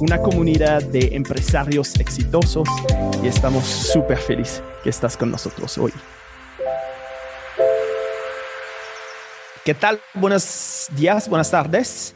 una 0.00 0.18
comunidad 0.18 0.82
de 0.82 1.14
empresarios 1.14 1.94
exitosos 2.00 2.66
y 3.22 3.26
estamos 3.26 3.64
súper 3.66 4.16
felices 4.16 4.62
que 4.82 4.88
estás 4.88 5.14
con 5.14 5.30
nosotros 5.30 5.76
hoy. 5.76 5.92
¿Qué 9.62 9.74
tal? 9.74 10.00
Buenos 10.14 10.88
días, 10.96 11.28
buenas 11.28 11.50
tardes. 11.50 12.14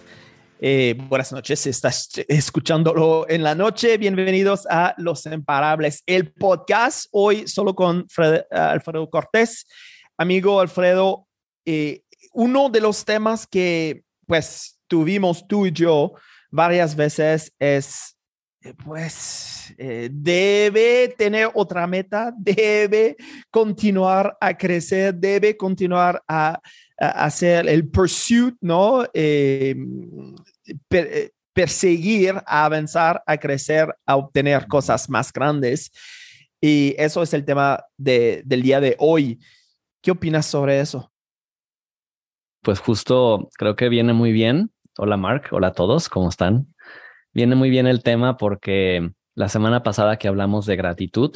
Eh, 0.61 0.97
buenas 1.09 1.31
noches, 1.31 1.67
estás 1.67 2.09
escuchándolo 2.27 3.27
en 3.29 3.43
la 3.43 3.55
noche. 3.55 3.99
Bienvenidos 3.99 4.67
a 4.71 4.95
Los 4.97 5.27
Imparables, 5.27 6.03
el 6.07 6.33
podcast. 6.33 7.07
Hoy 7.13 7.47
solo 7.47 7.75
con 7.75 8.07
Alfredo 8.51 9.11
Cortés. 9.11 9.67
Amigo 10.17 10.59
Alfredo, 10.59 11.27
eh, 11.67 12.01
uno 12.33 12.71
de 12.71 12.81
los 12.81 13.05
temas 13.05 13.47
que 13.47 14.05
pues 14.27 14.81
tuvimos 14.89 15.47
tú 15.47 15.67
y 15.67 15.73
yo 15.73 16.15
varias 16.55 16.95
veces 16.95 17.53
es, 17.59 18.17
eh, 18.63 18.75
pues, 18.85 19.75
eh, 19.77 20.09
debe 20.13 21.13
tener 21.19 21.51
otra 21.53 21.85
meta, 21.89 22.33
debe 22.39 23.17
continuar 23.51 24.37
a 24.41 24.57
crecer, 24.57 25.15
debe 25.15 25.57
continuar 25.57 26.23
a, 26.29 26.61
hacer 26.97 27.69
el 27.69 27.89
pursuit, 27.89 28.55
¿no? 28.61 29.05
Eh, 29.13 29.75
perseguir, 31.53 32.37
a 32.47 32.65
avanzar, 32.65 33.21
a 33.27 33.37
crecer, 33.37 33.93
a 34.07 34.15
obtener 34.15 34.69
cosas 34.69 35.11
más 35.11 35.33
grandes. 35.33 35.91
Y 36.61 36.95
eso 36.97 37.21
es 37.25 37.35
el 37.35 37.45
tema 37.45 37.85
del 37.97 38.63
día 38.63 38.79
de 38.81 38.95
hoy. 39.01 39.41
¿Qué 40.01 40.13
opinas 40.13 40.47
sobre 40.47 40.79
eso? 40.79 41.13
pues 42.65 42.81
justo 42.81 43.51
creo 43.57 43.77
que 43.77 43.89
viene 43.89 44.13
muy 44.13 44.33
bien. 44.33 44.73
Hola 44.97 45.17
Mark, 45.17 45.49
hola 45.51 45.69
a 45.69 45.73
todos, 45.73 46.09
¿cómo 46.09 46.29
están? 46.29 46.73
Viene 47.33 47.57
muy 47.57 47.69
bien 47.69 47.89
el 47.89 48.05
tema 48.05 48.37
porque 48.37 49.11
la 49.35 49.49
semana 49.49 49.83
pasada 49.83 50.19
que 50.19 50.29
hablamos 50.29 50.67
de 50.67 50.77
gratitud, 50.77 51.35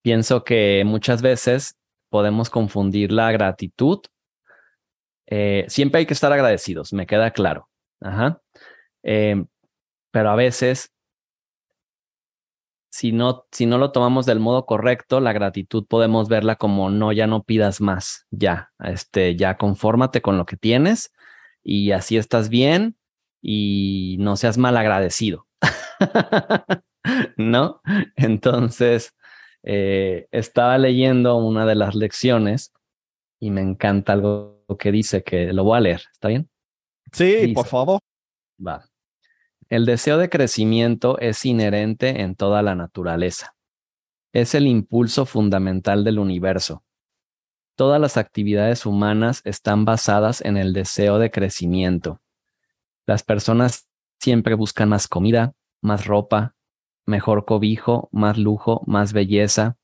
pienso 0.00 0.44
que 0.44 0.82
muchas 0.86 1.20
veces 1.20 1.76
podemos 2.08 2.48
confundir 2.48 3.12
la 3.12 3.30
gratitud. 3.32 3.98
Eh, 5.26 5.66
siempre 5.68 5.98
hay 5.98 6.06
que 6.06 6.14
estar 6.14 6.32
agradecidos, 6.32 6.94
me 6.94 7.06
queda 7.06 7.32
claro. 7.32 7.68
Ajá. 8.00 8.40
Eh, 9.02 9.44
pero 10.10 10.30
a 10.30 10.34
veces 10.36 10.90
si 12.90 13.12
no, 13.12 13.44
si 13.52 13.66
no 13.66 13.76
lo 13.76 13.92
tomamos 13.92 14.24
del 14.24 14.40
modo 14.40 14.64
correcto, 14.64 15.20
la 15.20 15.34
gratitud 15.34 15.84
podemos 15.86 16.30
verla 16.30 16.56
como 16.56 16.88
no, 16.88 17.12
ya 17.12 17.26
no 17.26 17.42
pidas 17.42 17.82
más, 17.82 18.26
ya, 18.30 18.72
este, 18.78 19.36
ya 19.36 19.58
confórmate 19.58 20.22
con 20.22 20.38
lo 20.38 20.46
que 20.46 20.56
tienes 20.56 21.12
y 21.62 21.92
así 21.92 22.16
estás 22.16 22.48
bien 22.48 22.96
y 23.42 24.16
no 24.18 24.36
seas 24.36 24.58
mal 24.58 24.76
agradecido. 24.76 25.46
¿No? 27.36 27.80
Entonces, 28.16 29.14
eh, 29.62 30.28
estaba 30.30 30.78
leyendo 30.78 31.36
una 31.36 31.66
de 31.66 31.74
las 31.74 31.94
lecciones 31.94 32.72
y 33.38 33.50
me 33.50 33.62
encanta 33.62 34.12
algo 34.12 34.64
que 34.78 34.92
dice 34.92 35.22
que 35.22 35.52
lo 35.52 35.64
voy 35.64 35.78
a 35.78 35.80
leer. 35.80 36.02
¿Está 36.12 36.28
bien? 36.28 36.50
Sí, 37.12 37.52
por 37.54 37.66
favor. 37.66 38.00
Va. 38.64 38.84
El 39.68 39.86
deseo 39.86 40.18
de 40.18 40.28
crecimiento 40.28 41.18
es 41.18 41.44
inherente 41.44 42.22
en 42.22 42.34
toda 42.34 42.62
la 42.62 42.74
naturaleza. 42.74 43.54
Es 44.32 44.54
el 44.54 44.66
impulso 44.66 45.26
fundamental 45.26 46.04
del 46.04 46.18
universo. 46.18 46.84
Todas 47.80 47.98
las 47.98 48.18
actividades 48.18 48.84
humanas 48.84 49.40
están 49.46 49.86
basadas 49.86 50.42
en 50.42 50.58
el 50.58 50.74
deseo 50.74 51.18
de 51.18 51.30
crecimiento. 51.30 52.20
Las 53.06 53.22
personas 53.22 53.88
siempre 54.18 54.54
buscan 54.54 54.90
más 54.90 55.08
comida, 55.08 55.54
más 55.80 56.04
ropa, 56.04 56.54
mejor 57.06 57.46
cobijo, 57.46 58.10
más 58.12 58.36
lujo, 58.36 58.82
más 58.86 59.14
belleza, 59.14 59.78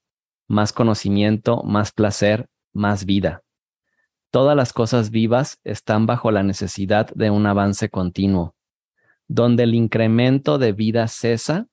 más 0.47 0.75
conocimiento, 0.75 1.63
más 1.63 1.91
placer, 1.91 2.51
más 2.75 3.07
vida. 3.07 3.45
Todas 4.31 4.55
las 4.55 4.75
cosas 4.75 5.09
vivas 5.09 5.59
están 5.65 6.05
bajo 6.05 6.31
la 6.31 6.43
necesidad 6.43 7.07
de 7.15 7.31
un 7.31 7.47
avance 7.47 7.89
continuo 7.89 8.57
donde 9.27 9.63
el 9.63 9.75
incremento 9.75 10.59
de 10.59 10.73
vida 10.73 11.09
cesa, 11.09 11.67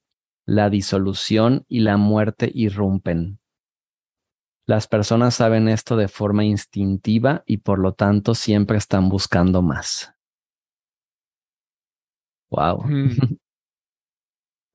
la 0.46 0.70
disolución 0.70 1.66
y 1.68 1.82
la 1.82 1.98
muerte 1.98 2.50
irrumpen. 2.54 3.40
Las 4.66 4.88
personas 4.88 5.36
saben 5.36 5.68
esto 5.68 5.98
de 5.98 6.08
forma 6.08 6.46
instintiva 6.46 7.44
y 7.46 7.58
por 7.58 7.80
lo 7.80 7.94
tanto 7.94 8.34
siempre 8.34 8.78
están 8.78 9.10
buscando 9.10 9.62
más. 9.62 10.14
Wow. 12.50 12.84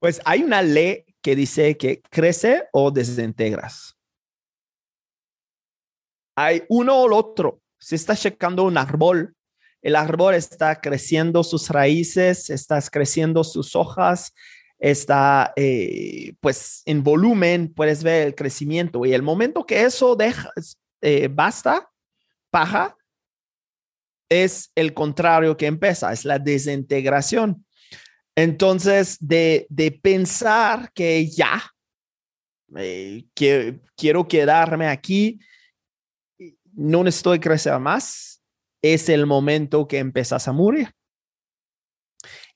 Pues 0.00 0.20
hay 0.24 0.44
una 0.44 0.62
ley 0.62 1.04
que 1.20 1.34
dice 1.34 1.76
que 1.76 2.00
crece 2.02 2.68
o 2.72 2.92
desintegras. 2.92 3.98
Hay 6.36 6.62
uno 6.68 7.02
o 7.02 7.06
el 7.06 7.12
otro. 7.12 7.60
Si 7.80 7.96
estás 7.96 8.22
checando 8.22 8.62
un 8.62 8.78
árbol, 8.78 9.34
el 9.82 9.96
árbol 9.96 10.34
está 10.34 10.80
creciendo 10.80 11.42
sus 11.42 11.68
raíces, 11.70 12.48
está 12.50 12.80
creciendo 12.82 13.42
sus 13.42 13.74
hojas, 13.74 14.32
está 14.78 15.52
eh, 15.56 16.34
pues 16.40 16.82
en 16.86 17.02
volumen, 17.02 17.72
puedes 17.74 18.02
ver 18.02 18.26
el 18.26 18.34
crecimiento 18.34 19.04
y 19.04 19.12
el 19.12 19.22
momento 19.22 19.66
que 19.66 19.82
eso 19.82 20.14
deja, 20.14 20.52
eh, 21.00 21.28
basta, 21.30 21.90
paja, 22.50 22.96
es 24.28 24.70
el 24.74 24.94
contrario 24.94 25.56
que 25.56 25.66
empieza, 25.66 26.12
es 26.12 26.24
la 26.24 26.38
desintegración. 26.38 27.64
Entonces, 28.36 29.16
de, 29.20 29.66
pensar 30.02 30.92
que 30.92 31.26
ya, 31.28 31.62
eh, 32.76 33.24
que 33.34 33.80
quiero 33.96 34.28
quedarme 34.28 34.86
aquí, 34.86 35.40
no 36.72 37.04
estoy 37.08 37.40
creciendo 37.40 37.80
más, 37.80 38.40
es 38.80 39.08
el 39.08 39.26
momento 39.26 39.88
que 39.88 39.98
empiezas 39.98 40.46
a 40.46 40.52
morir. 40.52 40.94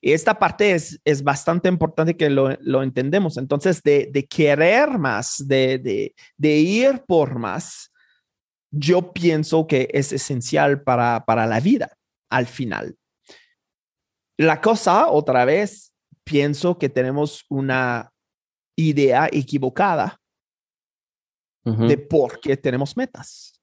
Y 0.05 0.11
esta 0.11 0.37
parte 0.37 0.73
es, 0.73 0.99
es 1.05 1.23
bastante 1.23 1.69
importante 1.69 2.17
que 2.17 2.29
lo, 2.29 2.57
lo 2.59 2.83
entendemos. 2.83 3.37
Entonces, 3.37 3.81
de, 3.81 4.09
de 4.11 4.25
querer 4.25 4.99
más, 4.99 5.47
de, 5.47 5.79
de, 5.79 6.13
de, 6.35 6.57
ir 6.57 7.05
por 7.07 7.39
más, 7.39 7.89
yo 8.69 9.13
pienso 9.13 9.65
que 9.65 9.87
es 9.93 10.11
esencial 10.11 10.83
para, 10.83 11.23
para 11.23 11.45
la 11.47 11.61
vida 11.61 11.97
al 12.29 12.47
final. 12.47 12.97
La 14.37 14.59
cosa, 14.59 15.07
otra 15.07 15.45
vez, 15.45 15.93
pienso 16.25 16.77
que 16.77 16.89
tenemos 16.89 17.45
una 17.47 18.11
idea 18.75 19.29
equivocada 19.31 20.19
de 21.63 21.97
por 21.97 22.41
qué 22.41 22.57
tenemos 22.57 22.97
metas. 22.97 23.57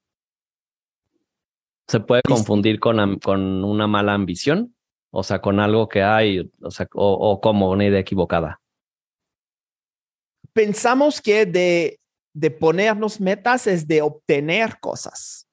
¿Se 1.87 2.01
puede 2.01 2.23
confundir 2.23 2.81
con, 2.81 3.19
con 3.19 3.63
una 3.63 3.87
mala 3.87 4.15
ambición? 4.15 4.75
O 5.11 5.23
sea, 5.23 5.41
con 5.41 5.59
algo 5.61 5.89
que 5.89 6.03
hay, 6.03 6.51
o, 6.63 6.71
sea, 6.71 6.89
o, 6.95 7.41
como 7.41 7.71
una 7.71 7.85
idea 7.85 8.01
equivocada. 8.01 8.61
Pensamos 10.53 11.21
que 11.21 11.47
de, 11.47 12.01
de 12.33 12.51
ponernos 12.51 13.21
metas 13.21 13.67
es 13.67 13.87
de 13.87 14.03
obtener 14.03 14.79
cosas. 14.81 15.47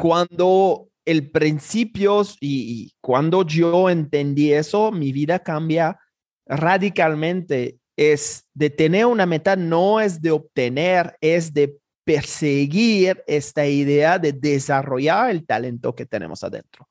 Cuando 0.00 0.88
el 1.04 1.30
principio 1.30 2.22
y, 2.40 2.84
y, 2.84 2.94
cuando 3.00 3.44
yo 3.44 3.90
entendí 3.90 4.52
eso, 4.52 4.92
mi 4.92 5.12
vida 5.12 5.40
cambia 5.40 5.98
radicalmente. 6.46 7.78
Es 7.96 8.46
de 8.54 8.70
tener 8.70 9.06
una 9.06 9.26
meta, 9.26 9.56
no 9.56 10.00
es 10.00 10.20
de 10.22 10.30
obtener, 10.30 11.16
es 11.20 11.52
de 11.52 11.78
perseguir 12.04 13.22
esta 13.26 13.66
idea 13.66 14.18
de 14.18 14.32
desarrollar 14.32 15.30
el 15.30 15.46
talento 15.46 15.94
que 15.94 16.06
tenemos 16.06 16.42
adentro. 16.42 16.88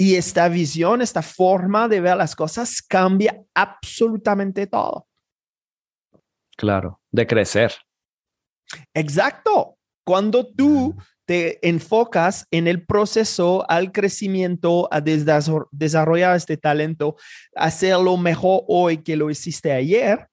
Y 0.00 0.14
esta 0.14 0.48
visión, 0.48 1.02
esta 1.02 1.22
forma 1.22 1.88
de 1.88 2.00
ver 2.00 2.16
las 2.16 2.36
cosas 2.36 2.80
cambia 2.80 3.42
absolutamente 3.52 4.68
todo. 4.68 5.08
Claro, 6.56 7.00
de 7.10 7.26
crecer. 7.26 7.74
Exacto. 8.94 9.76
Cuando 10.04 10.46
tú 10.46 10.94
te 11.26 11.58
enfocas 11.68 12.46
en 12.50 12.68
el 12.68 12.86
proceso 12.86 13.68
al 13.68 13.92
crecimiento, 13.92 14.88
a 14.90 15.02
desarrollar 15.02 16.36
este 16.36 16.56
talento, 16.56 17.16
hacerlo 17.54 18.16
mejor 18.16 18.62
hoy 18.68 18.98
que 18.98 19.16
lo 19.16 19.30
hiciste 19.30 19.72
ayer, 19.72 20.28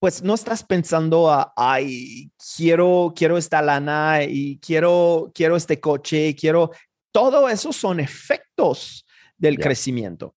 pues 0.00 0.22
no 0.22 0.34
estás 0.34 0.62
pensando, 0.62 1.30
a, 1.30 1.52
ay, 1.56 2.30
quiero, 2.56 3.12
quiero 3.14 3.36
esta 3.36 3.60
lana 3.60 4.22
y 4.22 4.58
quiero, 4.60 5.30
quiero 5.34 5.56
este 5.56 5.80
coche, 5.80 6.34
quiero, 6.36 6.70
todo 7.18 7.48
eso 7.48 7.72
son 7.72 7.98
efectos 7.98 9.04
del 9.36 9.58
crecimiento. 9.58 10.36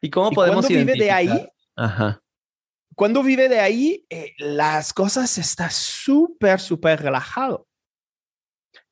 ¿Y 0.00 0.08
cómo 0.08 0.30
Y 0.30 0.34
podemos 0.34 0.66
cuando 0.66 0.84
vive 0.84 0.94
de 0.94 1.10
ahí, 1.10 1.48
Ajá. 1.74 2.22
cuando 2.94 3.22
vive 3.24 3.48
de 3.48 3.58
ahí, 3.58 4.06
eh, 4.08 4.32
las 4.38 4.92
cosas 4.92 5.36
están 5.38 5.70
súper, 5.72 6.60
súper 6.60 7.02
relajado. 7.02 7.66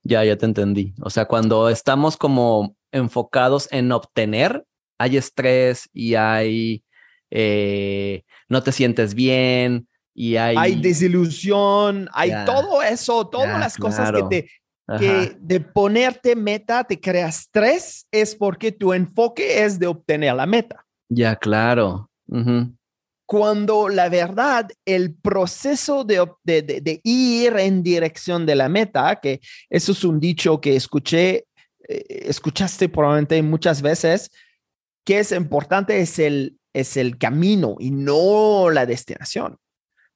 Ya, 0.02 0.25
ya 0.25 0.37
te 0.37 0.47
entendí. 0.47 0.93
O 1.02 1.11
sea, 1.11 1.26
cuando 1.26 1.69
estamos 1.69 2.17
como 2.17 2.76
enfocados 2.91 3.69
en 3.70 3.93
obtener, 3.93 4.64
hay 4.99 5.17
estrés 5.17 5.88
y 5.93 6.17
hay, 6.17 6.82
eh, 7.31 8.25
no 8.49 8.62
te 8.62 8.73
sientes 8.73 9.14
bien 9.14 9.88
y 10.14 10.35
hay... 10.35 10.56
Hay 10.56 10.81
desilusión, 10.81 12.08
hay 12.12 12.32
todo 12.44 12.82
eso, 12.82 13.29
todas 13.29 13.61
las 13.61 13.76
cosas 13.76 14.11
claro. 14.11 14.29
que 14.29 14.43
te, 14.43 14.50
que 14.99 15.37
de 15.41 15.61
ponerte 15.61 16.35
meta 16.37 16.85
te 16.85 16.99
crea 17.01 17.29
estrés 17.29 18.07
es 18.11 18.35
porque 18.35 18.73
tu 18.73 18.93
enfoque 18.93 19.63
es 19.65 19.79
de 19.79 19.87
obtener 19.87 20.35
la 20.35 20.47
meta. 20.47 20.85
Ya, 21.09 21.37
claro. 21.37 22.11
Cuando 23.27 23.89
la 23.89 24.09
verdad, 24.09 24.69
el 24.85 25.15
proceso 25.15 26.03
de, 26.05 26.27
de- 26.43 26.63
de 26.63 27.01
ir 27.05 27.57
en 27.59 27.83
dirección 27.83 28.45
de 28.45 28.57
la 28.57 28.69
meta, 28.69 29.21
que 29.21 29.41
eso 29.69 29.93
es 29.93 30.03
un 30.03 30.19
dicho 30.19 30.61
que 30.61 30.75
escuché, 30.75 31.47
eh, 31.89 32.05
escuchaste 32.27 32.89
probablemente 32.89 33.41
muchas 33.43 33.83
veces, 33.83 34.31
que 35.05 35.21
es 35.21 35.31
importante 35.31 36.01
es 36.01 36.19
el, 36.19 36.57
es 36.75 36.97
el 36.97 37.19
camino 37.19 37.77
y 37.79 37.93
no 37.93 38.69
la 38.71 38.85
destinación. 38.85 39.57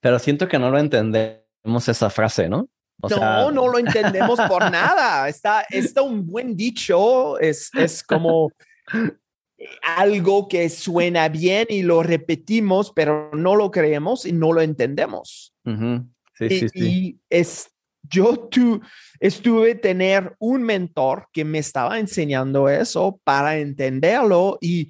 Pero 0.01 0.19
siento 0.19 0.49
que 0.49 0.59
no 0.59 0.71
lo 0.71 0.79
entendemos 0.79 1.89
esa 1.89 2.11
frase, 2.11 2.49
¿no? 2.49 2.69
O 3.01 3.09
no, 3.09 3.17
sea, 3.17 3.51
no 3.51 3.69
lo 3.69 3.79
entendemos 3.79 4.39
por 4.49 4.71
nada. 4.71 5.29
Está, 5.29 5.63
está 5.71 6.03
un 6.03 6.27
buen 6.27 6.57
dicho, 6.57 7.39
es, 7.39 7.71
es 7.75 8.03
como 8.03 8.51
algo 9.97 10.49
que 10.49 10.69
suena 10.69 11.29
bien 11.29 11.67
y 11.71 11.83
lo 11.83 12.03
repetimos, 12.03 12.93
pero 12.95 13.31
no 13.33 13.57
lo 13.57 13.71
creemos 13.71 14.27
y 14.27 14.33
no 14.33 14.53
lo 14.53 14.61
entendemos. 14.61 15.55
Sí, 15.65 16.45
y, 16.45 16.51
sí, 16.51 16.69
sí. 16.69 16.71
y 16.75 17.21
es, 17.31 17.71
yo 18.03 18.49
tu, 18.51 18.81
estuve 19.21 19.75
tener 19.75 20.35
un 20.39 20.63
mentor 20.63 21.29
que 21.33 21.45
me 21.45 21.59
estaba 21.59 21.99
enseñando 21.99 22.69
eso 22.69 23.21
para 23.25 23.59
entenderlo 23.59 24.59
y 24.61 24.89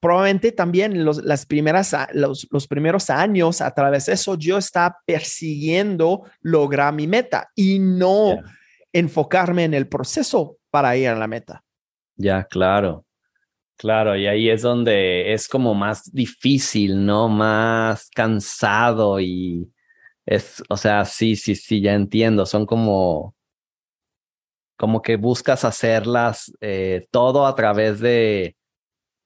probablemente 0.00 0.52
también 0.52 1.04
los, 1.04 1.24
las 1.24 1.46
primeras, 1.46 1.96
los, 2.12 2.46
los 2.50 2.66
primeros 2.66 3.10
años 3.10 3.60
a 3.60 3.70
través 3.72 4.06
de 4.06 4.14
eso 4.14 4.36
yo 4.36 4.58
estaba 4.58 4.98
persiguiendo 5.06 6.22
lograr 6.42 6.92
mi 6.94 7.06
meta 7.06 7.50
y 7.54 7.78
no 7.78 8.38
enfocarme 8.92 9.64
en 9.64 9.74
el 9.74 9.88
proceso 9.88 10.58
para 10.70 10.96
ir 10.96 11.08
a 11.08 11.14
la 11.14 11.26
meta. 11.26 11.62
Ya, 12.16 12.44
claro. 12.44 13.04
Claro, 13.78 14.16
y 14.16 14.26
ahí 14.26 14.48
es 14.48 14.62
donde 14.62 15.34
es 15.34 15.48
como 15.48 15.74
más 15.74 16.10
difícil, 16.10 17.04
¿no? 17.04 17.28
Más 17.28 18.08
cansado 18.08 19.20
y 19.20 19.70
es, 20.24 20.62
o 20.70 20.78
sea, 20.78 21.04
sí, 21.04 21.36
sí, 21.36 21.54
sí, 21.54 21.82
ya 21.82 21.92
entiendo. 21.92 22.46
Son 22.46 22.64
como, 22.64 23.34
como 24.78 25.02
que 25.02 25.16
buscas 25.16 25.64
hacerlas 25.64 26.50
eh, 26.62 27.06
todo 27.10 27.46
a 27.46 27.54
través 27.54 28.00
de 28.00 28.56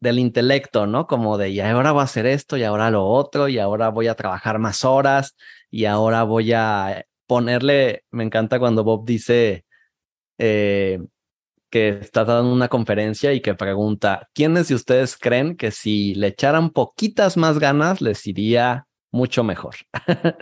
del 0.00 0.18
intelecto, 0.18 0.86
¿no? 0.86 1.06
Como 1.06 1.38
de, 1.38 1.50
y 1.50 1.60
ahora 1.60 1.92
voy 1.92 2.00
a 2.00 2.04
hacer 2.04 2.26
esto, 2.26 2.56
y 2.56 2.64
ahora 2.64 2.90
lo 2.90 3.06
otro, 3.06 3.48
y 3.48 3.58
ahora 3.58 3.90
voy 3.90 4.08
a 4.08 4.14
trabajar 4.14 4.58
más 4.58 4.84
horas, 4.84 5.36
y 5.70 5.84
ahora 5.84 6.22
voy 6.24 6.52
a 6.52 7.04
ponerle, 7.26 8.04
me 8.10 8.24
encanta 8.24 8.58
cuando 8.58 8.84
Bob 8.84 9.04
dice, 9.04 9.64
eh, 10.38 11.00
que 11.70 11.90
está 11.90 12.24
dando 12.24 12.52
una 12.52 12.68
conferencia 12.68 13.32
y 13.32 13.40
que 13.40 13.54
pregunta, 13.54 14.28
¿quiénes 14.34 14.68
de 14.68 14.74
ustedes 14.74 15.16
creen 15.16 15.56
que 15.56 15.70
si 15.70 16.14
le 16.14 16.28
echaran 16.28 16.70
poquitas 16.70 17.36
más 17.36 17.58
ganas 17.58 18.00
les 18.00 18.26
iría 18.26 18.86
mucho 19.12 19.44
mejor? 19.44 19.76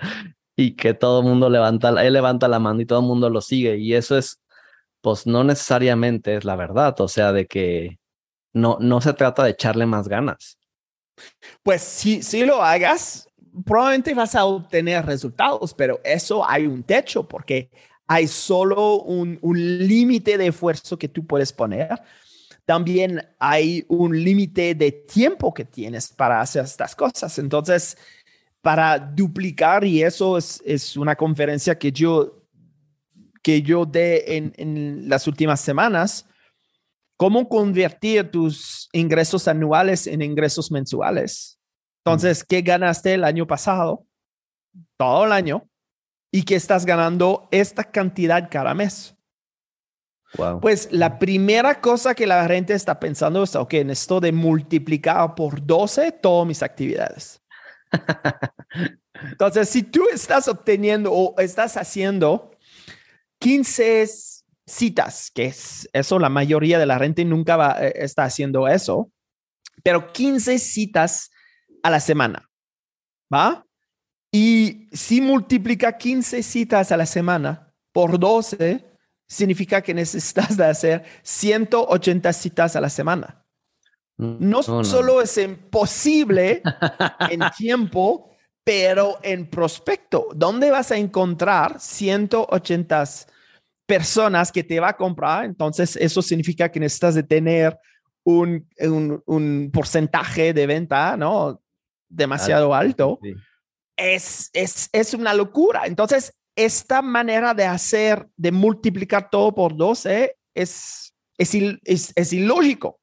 y 0.57 0.75
que 0.75 0.95
todo 0.95 1.21
el 1.21 1.27
mundo 1.27 1.51
levanta, 1.51 1.91
él 2.05 2.13
levanta 2.15 2.49
la 2.49 2.59
mano 2.59 2.81
y 2.81 2.87
todo 2.87 3.01
el 3.01 3.07
mundo 3.07 3.31
lo 3.31 3.41
sigue. 3.41 3.77
Y 3.77 3.95
eso 3.95 4.17
es, 4.17 4.41
pues 5.03 5.27
no 5.27 5.45
necesariamente 5.45 6.37
es 6.37 6.45
la 6.45 6.57
verdad, 6.57 6.99
o 7.01 7.09
sea, 7.09 7.33
de 7.33 7.47
que 7.47 7.99
no, 8.53 8.79
no 8.81 9.01
se 9.01 9.13
trata 9.13 9.45
de 9.45 9.51
echarle 9.51 9.87
más 9.87 10.09
ganas. 10.09 10.59
Pues 11.63 11.83
si, 11.83 12.23
si 12.23 12.45
lo 12.45 12.63
hagas, 12.63 13.29
probablemente 13.65 14.15
vas 14.15 14.35
a 14.35 14.45
obtener 14.45 15.05
resultados, 15.05 15.75
pero 15.75 16.01
eso 16.05 16.49
hay 16.49 16.67
un 16.67 16.83
techo 16.83 17.27
porque 17.27 17.71
hay 18.07 18.27
solo 18.27 19.03
un, 19.03 19.39
un 19.43 19.87
límite 19.87 20.39
de 20.39 20.49
esfuerzo 20.49 20.99
que 20.99 21.09
tú 21.09 21.27
puedes 21.27 21.53
poner. 21.53 21.91
También 22.65 23.27
hay 23.39 23.85
un 23.89 24.23
límite 24.23 24.75
de 24.75 24.93
tiempo 24.93 25.53
que 25.53 25.65
tienes 25.65 26.09
para 26.09 26.41
hacer 26.41 26.65
estas 26.65 26.95
cosas. 26.95 27.39
Entonces, 27.39 27.97
para 28.61 28.99
duplicar, 28.99 29.85
y 29.85 30.03
eso 30.03 30.37
es, 30.37 30.63
es 30.65 30.97
una 30.97 31.17
conferencia 31.17 31.79
que 31.79 31.93
yo, 31.93 32.43
que 33.43 33.63
yo 33.63 33.87
dé 33.87 34.37
en, 34.37 34.53
en 34.57 35.09
las 35.09 35.27
últimas 35.27 35.61
semanas, 35.61 36.27
cómo 37.19 37.49
convertir 37.49 38.31
tus 38.31 38.89
ingresos 38.93 39.49
anuales 39.49 40.07
en 40.07 40.23
ingresos 40.23 40.71
mensuales. 40.71 41.59
Entonces, 42.05 42.45
¿qué 42.45 42.63
ganaste 42.63 43.15
el 43.15 43.25
año 43.25 43.47
pasado? 43.47 44.07
Todo 44.97 45.27
el 45.27 45.33
año. 45.33 45.69
¿Y 46.33 46.45
qué 46.45 46.55
estás 46.55 46.87
ganando 46.87 47.49
esta 47.51 47.83
cantidad 47.85 48.49
cada 48.49 48.73
mes? 48.73 49.17
Wow. 50.37 50.61
Pues 50.61 50.89
la 50.93 51.19
primera 51.19 51.81
cosa 51.81 52.15
que 52.15 52.27
la 52.27 52.47
gente 52.47 52.73
está 52.75 53.01
pensando 53.01 53.43
es, 53.43 53.57
ok, 53.57 53.75
necesito 53.85 54.21
de 54.21 54.31
multiplicar 54.31 55.35
por 55.35 55.65
12 55.67 56.13
todas 56.13 56.47
mis 56.47 56.63
actividades. 56.63 57.43
Entonces, 59.23 59.69
si 59.69 59.83
tú 59.83 60.07
estás 60.13 60.47
obteniendo 60.47 61.13
o 61.13 61.35
estás 61.41 61.77
haciendo 61.77 62.53
15 63.41 64.03
citas, 64.69 65.31
que 65.35 65.47
es 65.47 65.89
eso, 65.93 66.19
la 66.19 66.29
mayoría 66.29 66.79
de 66.79 66.87
la 66.87 66.99
gente 66.99 67.25
nunca 67.25 67.57
va, 67.57 67.77
eh, 67.81 67.93
está 67.97 68.25
haciendo 68.25 68.69
eso, 68.69 69.11
pero 69.83 70.13
15 70.13 70.59
citas 70.59 71.31
a 71.83 71.91
la 71.91 72.01
semana, 72.01 72.49
¿va? 73.33 73.65
Y 74.31 74.89
si 74.93 75.21
multiplica 75.21 75.97
15 75.97 76.43
citas 76.43 76.93
a 76.93 76.97
la 76.97 77.07
semana 77.07 77.73
por 77.93 78.19
12, 78.19 78.85
significa 79.27 79.83
que 79.83 79.95
necesitas 79.95 80.57
de 80.57 80.67
hacer 80.67 81.05
180 81.23 82.33
citas 82.33 82.77
a 82.77 82.81
la 82.81 82.91
semana. 82.91 83.45
No, 84.17 84.65
solo 84.65 85.23
es 85.23 85.39
imposible 85.39 86.61
en 87.31 87.41
tiempo, 87.57 88.33
pero 88.65 89.19
en 89.23 89.49
prospecto. 89.49 90.29
¿Dónde 90.35 90.73
vas 90.73 90.91
a 90.91 90.97
encontrar 90.97 91.79
180 91.79 93.05
personas 93.89 94.53
que 94.53 94.63
te 94.63 94.79
va 94.79 94.91
a 94.91 94.97
comprar? 94.97 95.47
Entonces, 95.47 95.97
eso 95.97 96.21
significa 96.21 96.71
que 96.71 96.79
necesitas 96.79 97.15
de 97.15 97.23
tener 97.23 97.77
un, 98.23 98.69
un, 98.81 99.23
un 99.25 99.71
porcentaje 99.73 100.53
de 100.53 100.67
venta, 100.67 101.17
¿no? 101.17 101.61
Demasiado 102.09 102.75
alto. 102.75 103.19
Sí. 103.23 103.35
Es, 103.97 104.51
es, 104.53 104.91
es 104.93 105.15
una 105.15 105.33
locura. 105.33 105.87
Entonces, 105.87 106.33
esta 106.55 107.01
manera 107.03 107.55
de 107.55 107.65
hacer, 107.65 108.29
de 108.37 108.53
multiplicar 108.53 109.31
todo 109.31 109.55
por 109.55 109.75
12 109.77 110.37
es, 110.55 111.15
es, 111.39 111.55
il- 111.55 111.81
es, 111.85 112.13
es 112.15 112.33
ilógico. 112.33 113.01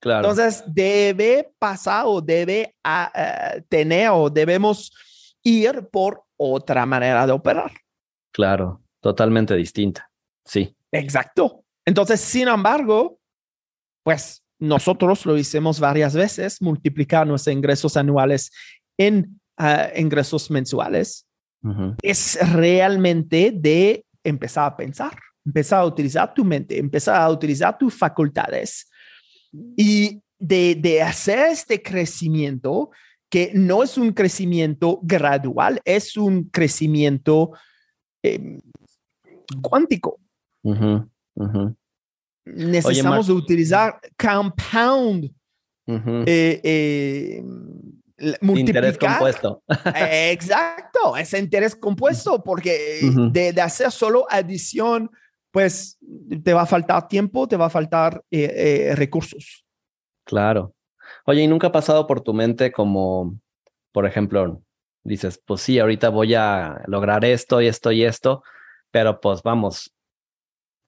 Claro. 0.00 0.28
Entonces, 0.30 0.62
debe 0.68 1.52
pasar 1.58 2.04
o 2.06 2.20
debe 2.20 2.74
ah, 2.84 3.10
eh, 3.56 3.62
tener 3.68 4.10
o 4.10 4.30
debemos 4.30 4.92
ir 5.42 5.88
por 5.90 6.22
otra 6.36 6.86
manera 6.86 7.26
de 7.26 7.32
operar. 7.32 7.72
claro, 8.32 8.80
totalmente 9.04 9.54
distinta. 9.54 10.10
Sí. 10.46 10.74
Exacto. 10.90 11.62
Entonces, 11.84 12.22
sin 12.22 12.48
embargo, 12.48 13.18
pues 14.02 14.42
nosotros 14.58 15.26
lo 15.26 15.36
hicimos 15.36 15.78
varias 15.78 16.14
veces, 16.14 16.62
multiplicar 16.62 17.26
nuestros 17.26 17.54
ingresos 17.54 17.98
anuales 17.98 18.50
en 18.96 19.38
ah, 19.58 19.90
ingresos 19.94 20.50
mensuales. 20.50 21.26
Ujú. 21.62 21.96
Es 22.00 22.38
realmente 22.54 23.52
de 23.54 24.06
empezar 24.22 24.72
a 24.72 24.76
pensar, 24.78 25.14
empezar 25.44 25.80
a 25.80 25.84
utilizar 25.84 26.32
tu 26.32 26.42
mente, 26.42 26.78
empezar 26.78 27.20
a 27.20 27.28
utilizar 27.28 27.76
tus 27.76 27.92
facultades 27.92 28.88
y 29.76 30.22
de, 30.38 30.76
de 30.76 31.02
hacer 31.02 31.50
este 31.50 31.82
crecimiento 31.82 32.90
que 33.28 33.52
no 33.52 33.82
es 33.82 33.98
un 33.98 34.12
crecimiento 34.12 34.98
gradual, 35.02 35.82
es 35.84 36.16
un 36.16 36.44
crecimiento 36.44 37.52
eh, 38.22 38.58
cuántico. 39.62 40.20
Necesitamos 42.44 43.28
utilizar 43.28 44.00
compound 44.16 45.30
eh, 45.86 46.60
eh, 46.62 47.44
Interés 48.42 48.96
compuesto. 48.96 49.62
Exacto, 49.96 51.16
ese 51.16 51.38
interés 51.38 51.74
compuesto, 51.74 52.42
porque 52.42 53.00
de, 53.32 53.52
de, 53.52 53.60
hacer 53.60 53.90
solo 53.90 54.26
adición, 54.30 55.10
pues 55.50 55.98
te 56.42 56.54
va 56.54 56.62
a 56.62 56.66
faltar 56.66 57.08
tiempo, 57.08 57.48
te 57.48 57.56
va 57.56 57.66
a 57.66 57.70
faltar 57.70 58.22
eh, 58.30 58.88
eh, 58.90 58.94
recursos. 58.96 59.64
Claro. 60.24 60.74
Oye, 61.26 61.42
¿y 61.42 61.46
nunca 61.48 61.68
ha 61.68 61.72
pasado 61.72 62.06
por 62.06 62.20
tu 62.20 62.32
mente 62.32 62.72
como, 62.72 63.38
por 63.92 64.06
ejemplo, 64.06 64.62
dices, 65.02 65.42
pues 65.44 65.60
sí, 65.60 65.78
ahorita 65.78 66.08
voy 66.08 66.34
a 66.34 66.82
lograr 66.86 67.24
esto 67.24 67.60
y 67.60 67.66
esto 67.66 67.92
y 67.92 68.04
esto, 68.04 68.42
pero 68.94 69.20
pues 69.20 69.42
vamos, 69.42 69.92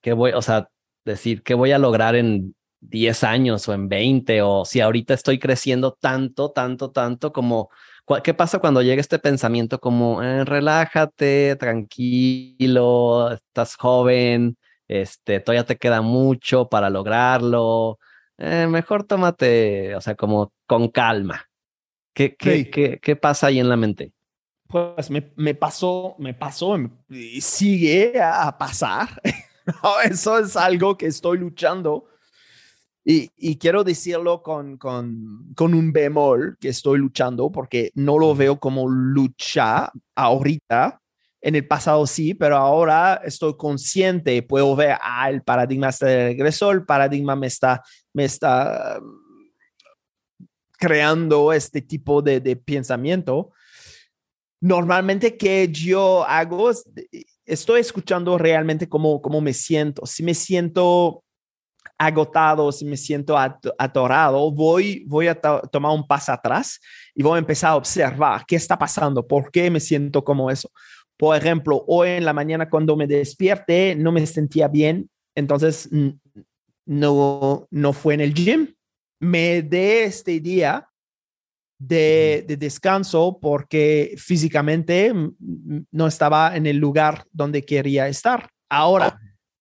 ¿qué 0.00 0.12
voy, 0.12 0.30
o 0.30 0.40
sea, 0.40 0.68
decir, 1.04 1.42
qué 1.42 1.54
voy 1.54 1.72
a 1.72 1.78
lograr 1.80 2.14
en 2.14 2.54
10 2.78 3.24
años 3.24 3.68
o 3.68 3.74
en 3.74 3.88
20 3.88 4.42
o 4.42 4.64
si 4.64 4.80
ahorita 4.80 5.12
estoy 5.12 5.40
creciendo 5.40 5.90
tanto, 6.00 6.52
tanto, 6.52 6.92
tanto 6.92 7.32
como, 7.32 7.68
¿qué 8.22 8.32
pasa 8.32 8.60
cuando 8.60 8.80
llega 8.80 9.00
este 9.00 9.18
pensamiento 9.18 9.80
como, 9.80 10.22
eh, 10.22 10.44
relájate, 10.44 11.56
tranquilo, 11.56 13.32
estás 13.32 13.74
joven, 13.74 14.56
este, 14.86 15.40
todavía 15.40 15.66
te 15.66 15.76
queda 15.76 16.00
mucho 16.00 16.68
para 16.68 16.90
lograrlo, 16.90 17.98
eh, 18.38 18.68
mejor 18.68 19.02
tómate, 19.02 19.96
o 19.96 20.00
sea, 20.00 20.14
como 20.14 20.52
con 20.66 20.90
calma. 20.90 21.46
¿Qué, 22.14 22.36
qué, 22.36 22.70
qué, 22.70 23.00
qué 23.02 23.16
pasa 23.16 23.48
ahí 23.48 23.58
en 23.58 23.68
la 23.68 23.76
mente? 23.76 24.12
Pues 24.68 25.10
me, 25.10 25.32
me 25.36 25.54
pasó, 25.54 26.16
me 26.18 26.34
pasó 26.34 26.76
y 27.08 27.40
sigue 27.40 28.20
a 28.20 28.56
pasar. 28.58 29.20
eso 30.04 30.38
es 30.38 30.56
algo 30.56 30.96
que 30.96 31.06
estoy 31.06 31.38
luchando 31.38 32.06
y, 33.08 33.56
quiero 33.58 33.84
decirlo 33.84 34.42
con, 34.42 34.78
con, 34.78 35.52
con, 35.54 35.74
un 35.74 35.92
bemol 35.92 36.56
que 36.58 36.70
estoy 36.70 36.98
luchando 36.98 37.52
porque 37.52 37.92
no 37.94 38.18
lo 38.18 38.34
veo 38.34 38.58
como 38.58 38.88
lucha 38.88 39.92
ahorita. 40.16 41.00
En 41.40 41.54
el 41.54 41.68
pasado 41.68 42.04
sí, 42.08 42.34
pero 42.34 42.56
ahora 42.56 43.20
estoy 43.24 43.56
consciente, 43.56 44.42
puedo 44.42 44.74
ver, 44.74 44.98
ah, 45.00 45.30
el 45.30 45.42
paradigma 45.42 45.90
está 45.90 46.06
de 46.06 46.24
regreso, 46.30 46.72
el 46.72 46.84
paradigma 46.84 47.36
me 47.36 47.46
está, 47.46 47.80
me 48.12 48.24
está 48.24 48.98
creando 50.72 51.52
este 51.52 51.82
tipo 51.82 52.22
de, 52.22 52.40
de 52.40 52.56
pensamiento. 52.56 53.52
Normalmente 54.60 55.36
que 55.36 55.68
yo 55.68 56.24
hago, 56.26 56.70
estoy 57.44 57.80
escuchando 57.80 58.38
realmente 58.38 58.88
cómo, 58.88 59.20
cómo 59.20 59.40
me 59.40 59.52
siento. 59.52 60.06
Si 60.06 60.22
me 60.22 60.34
siento 60.34 61.22
agotado, 61.98 62.72
si 62.72 62.84
me 62.84 62.96
siento 62.96 63.36
atorado, 63.38 64.50
voy, 64.50 65.04
voy 65.06 65.28
a 65.28 65.34
tomar 65.34 65.92
un 65.92 66.06
paso 66.06 66.32
atrás 66.32 66.80
y 67.14 67.22
voy 67.22 67.36
a 67.36 67.38
empezar 67.38 67.70
a 67.70 67.76
observar 67.76 68.44
qué 68.46 68.56
está 68.56 68.78
pasando, 68.78 69.26
por 69.26 69.50
qué 69.50 69.70
me 69.70 69.80
siento 69.80 70.22
como 70.24 70.50
eso. 70.50 70.70
Por 71.16 71.36
ejemplo, 71.36 71.84
hoy 71.86 72.10
en 72.10 72.24
la 72.24 72.32
mañana 72.32 72.68
cuando 72.68 72.96
me 72.96 73.06
despierte 73.06 73.94
no 73.96 74.12
me 74.12 74.26
sentía 74.26 74.68
bien, 74.68 75.08
entonces 75.34 75.88
no, 76.84 77.66
no 77.70 77.92
fue 77.92 78.14
en 78.14 78.20
el 78.20 78.34
gym. 78.34 78.74
Me 79.18 79.62
de 79.62 80.04
este 80.04 80.40
día 80.40 80.86
de, 81.78 82.44
de, 82.46 82.56
descanso 82.56 83.38
porque 83.40 84.14
físicamente 84.16 85.12
no 85.90 86.06
estaba 86.06 86.56
en 86.56 86.66
el 86.66 86.76
lugar 86.78 87.24
donde 87.32 87.64
quería 87.64 88.08
estar. 88.08 88.48
Ahora, 88.68 89.18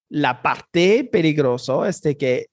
la 0.10 0.42
parte 0.42 1.04
peligrosa 1.12 1.88
es 1.88 2.02
de 2.02 2.18
que, 2.18 2.48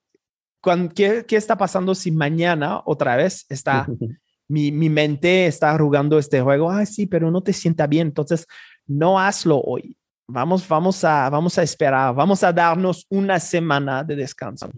¿qué, 0.95 1.25
¿qué, 1.27 1.37
está 1.37 1.57
pasando 1.57 1.95
si 1.95 2.11
mañana 2.11 2.83
otra 2.85 3.17
vez 3.17 3.47
está, 3.49 3.87
mi, 4.49 4.73
mi 4.73 4.89
mente 4.89 5.47
está 5.47 5.71
arrugando 5.71 6.19
este 6.19 6.41
juego? 6.41 6.71
Ah, 6.71 6.85
sí, 6.87 7.07
pero 7.07 7.31
no 7.31 7.43
te 7.43 7.53
sienta 7.53 7.87
bien, 7.87 8.09
entonces 8.09 8.47
no 8.87 9.19
hazlo 9.19 9.61
hoy. 9.61 9.97
Vamos, 10.29 10.67
vamos 10.67 11.05
a, 11.05 11.29
vamos 11.31 11.59
a 11.59 11.63
esperar, 11.63 12.15
vamos 12.15 12.43
a 12.43 12.53
darnos 12.53 13.07
una 13.11 13.39
semana 13.39 14.03
de 14.03 14.17
descanso. 14.17 14.69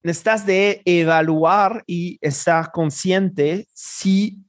Necesitas 0.03 0.45
de 0.45 0.81
evaluar 0.85 1.83
y 1.87 2.17
estar 2.21 2.71
consciente 2.71 3.67
si 3.73 4.43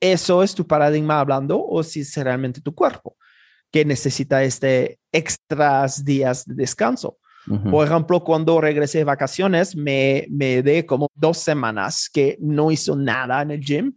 eso 0.00 0.42
es 0.42 0.54
tu 0.54 0.66
paradigma 0.66 1.20
hablando 1.20 1.64
o 1.64 1.82
si 1.82 2.00
es 2.00 2.16
realmente 2.16 2.60
tu 2.60 2.74
cuerpo 2.74 3.16
que 3.72 3.84
necesita 3.84 4.42
este 4.42 4.98
extras 5.12 6.04
días 6.04 6.44
de 6.46 6.54
descanso. 6.54 7.18
Por 7.70 7.86
ejemplo, 7.86 8.24
cuando 8.24 8.60
regresé 8.60 8.98
de 8.98 9.04
vacaciones, 9.04 9.76
me, 9.76 10.26
me 10.30 10.62
de 10.62 10.84
como 10.84 11.08
dos 11.14 11.38
semanas 11.38 12.10
que 12.12 12.36
no 12.40 12.72
hizo 12.72 12.96
nada 12.96 13.40
en 13.42 13.52
el 13.52 13.60
gym. 13.60 13.92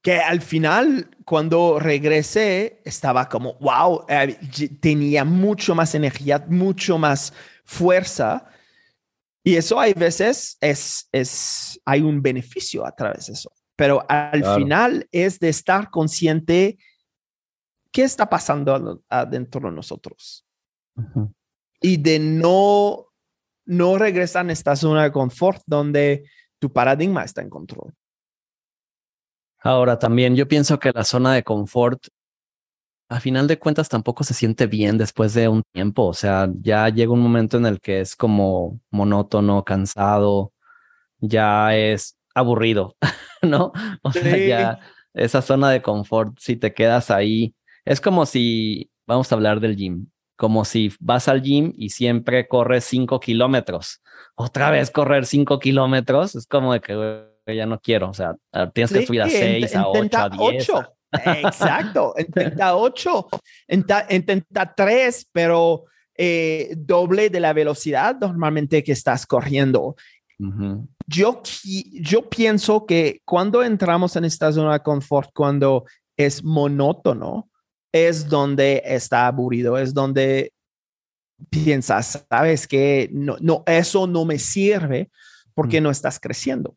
Que 0.00 0.18
al 0.18 0.40
final, 0.40 1.08
cuando 1.24 1.80
regresé, 1.80 2.80
estaba 2.84 3.28
como, 3.28 3.54
wow, 3.54 4.04
eh, 4.08 4.38
tenía 4.80 5.24
mucho 5.24 5.74
más 5.74 5.96
energía, 5.96 6.44
mucho 6.46 6.96
más 6.96 7.32
fuerza. 7.64 8.46
Y 9.44 9.56
eso 9.56 9.78
hay 9.78 9.92
veces 9.92 10.56
es, 10.60 11.08
es, 11.12 11.80
hay 11.84 12.00
un 12.00 12.20
beneficio 12.20 12.84
a 12.84 12.92
través 12.92 13.26
de 13.26 13.34
eso. 13.34 13.52
Pero 13.76 14.04
al 14.08 14.44
final 14.56 15.06
es 15.12 15.38
de 15.38 15.50
estar 15.50 15.90
consciente 15.90 16.78
¿qué 17.94 18.02
está 18.02 18.28
pasando 18.28 19.02
adentro 19.08 19.70
de 19.70 19.74
nosotros? 19.74 20.44
Y 21.80 21.96
de 21.96 22.18
no, 22.18 23.06
no 23.64 23.98
regresar 23.98 24.48
a 24.48 24.52
esta 24.52 24.74
zona 24.74 25.04
de 25.04 25.12
confort 25.12 25.62
donde 25.64 26.28
tu 26.58 26.72
paradigma 26.72 27.22
está 27.22 27.40
en 27.40 27.50
control. 27.50 27.94
Ahora 29.60 29.96
también 29.96 30.34
yo 30.34 30.48
pienso 30.48 30.78
que 30.78 30.90
la 30.92 31.04
zona 31.04 31.34
de 31.34 31.44
confort, 31.44 32.08
a 33.08 33.20
final 33.20 33.46
de 33.46 33.58
cuentas, 33.58 33.88
tampoco 33.88 34.24
se 34.24 34.34
siente 34.34 34.66
bien 34.66 34.98
después 34.98 35.34
de 35.34 35.48
un 35.48 35.62
tiempo. 35.72 36.06
O 36.06 36.14
sea, 36.14 36.48
ya 36.60 36.88
llega 36.88 37.12
un 37.12 37.20
momento 37.20 37.56
en 37.56 37.66
el 37.66 37.80
que 37.80 38.00
es 38.00 38.16
como 38.16 38.80
monótono, 38.90 39.64
cansado, 39.64 40.52
ya 41.18 41.76
es 41.76 42.16
aburrido, 42.34 42.96
¿no? 43.42 43.72
O 44.02 44.12
sea, 44.12 44.36
ya 44.36 44.78
esa 45.14 45.42
zona 45.42 45.70
de 45.70 45.82
confort, 45.82 46.36
si 46.38 46.56
te 46.56 46.74
quedas 46.74 47.10
ahí 47.10 47.54
es 47.84 48.00
como 48.00 48.26
si, 48.26 48.90
vamos 49.06 49.30
a 49.30 49.34
hablar 49.34 49.60
del 49.60 49.76
gym, 49.76 50.06
como 50.36 50.64
si 50.64 50.92
vas 51.00 51.28
al 51.28 51.42
gym 51.42 51.72
y 51.76 51.90
siempre 51.90 52.48
corres 52.48 52.84
cinco 52.84 53.20
kilómetros. 53.20 54.00
Otra 54.34 54.70
vez 54.70 54.90
correr 54.90 55.26
cinco 55.26 55.58
kilómetros, 55.58 56.34
es 56.34 56.46
como 56.46 56.72
de 56.72 56.80
que 56.80 57.54
ya 57.54 57.66
no 57.66 57.78
quiero, 57.80 58.08
o 58.08 58.14
sea, 58.14 58.36
ah, 58.52 58.70
tienes 58.70 58.92
que 58.92 59.06
subir 59.06 59.22
a 59.22 59.28
seis, 59.28 59.76
a 59.76 59.86
ocho, 59.86 60.18
a 60.18 60.28
diez. 60.30 60.68
Exacto, 61.24 62.14
intenta 62.18 62.76
ocho, 62.76 63.28
intenta 63.68 64.74
tres, 64.74 65.28
pero 65.32 65.84
eh, 66.16 66.74
doble 66.76 67.30
de 67.30 67.40
la 67.40 67.52
velocidad 67.52 68.16
normalmente 68.20 68.82
que 68.82 68.92
estás 68.92 69.26
corriendo. 69.26 69.96
yo, 71.06 71.42
yo 71.92 72.28
pienso 72.28 72.86
que 72.86 73.20
cuando 73.24 73.62
entramos 73.62 74.16
en 74.16 74.24
esta 74.24 74.52
zona 74.52 74.74
de 74.74 74.80
confort, 74.80 75.30
cuando 75.32 75.84
es 76.16 76.42
monótono, 76.42 77.48
es 77.92 78.28
donde 78.28 78.82
está 78.84 79.26
aburrido, 79.26 79.78
es 79.78 79.94
donde 79.94 80.52
piensas, 81.50 82.26
sabes 82.28 82.66
que 82.66 83.08
no, 83.12 83.36
no, 83.40 83.62
eso 83.66 84.06
no 84.06 84.24
me 84.24 84.38
sirve 84.38 85.10
porque 85.54 85.80
no 85.80 85.90
estás 85.90 86.18
creciendo. 86.18 86.76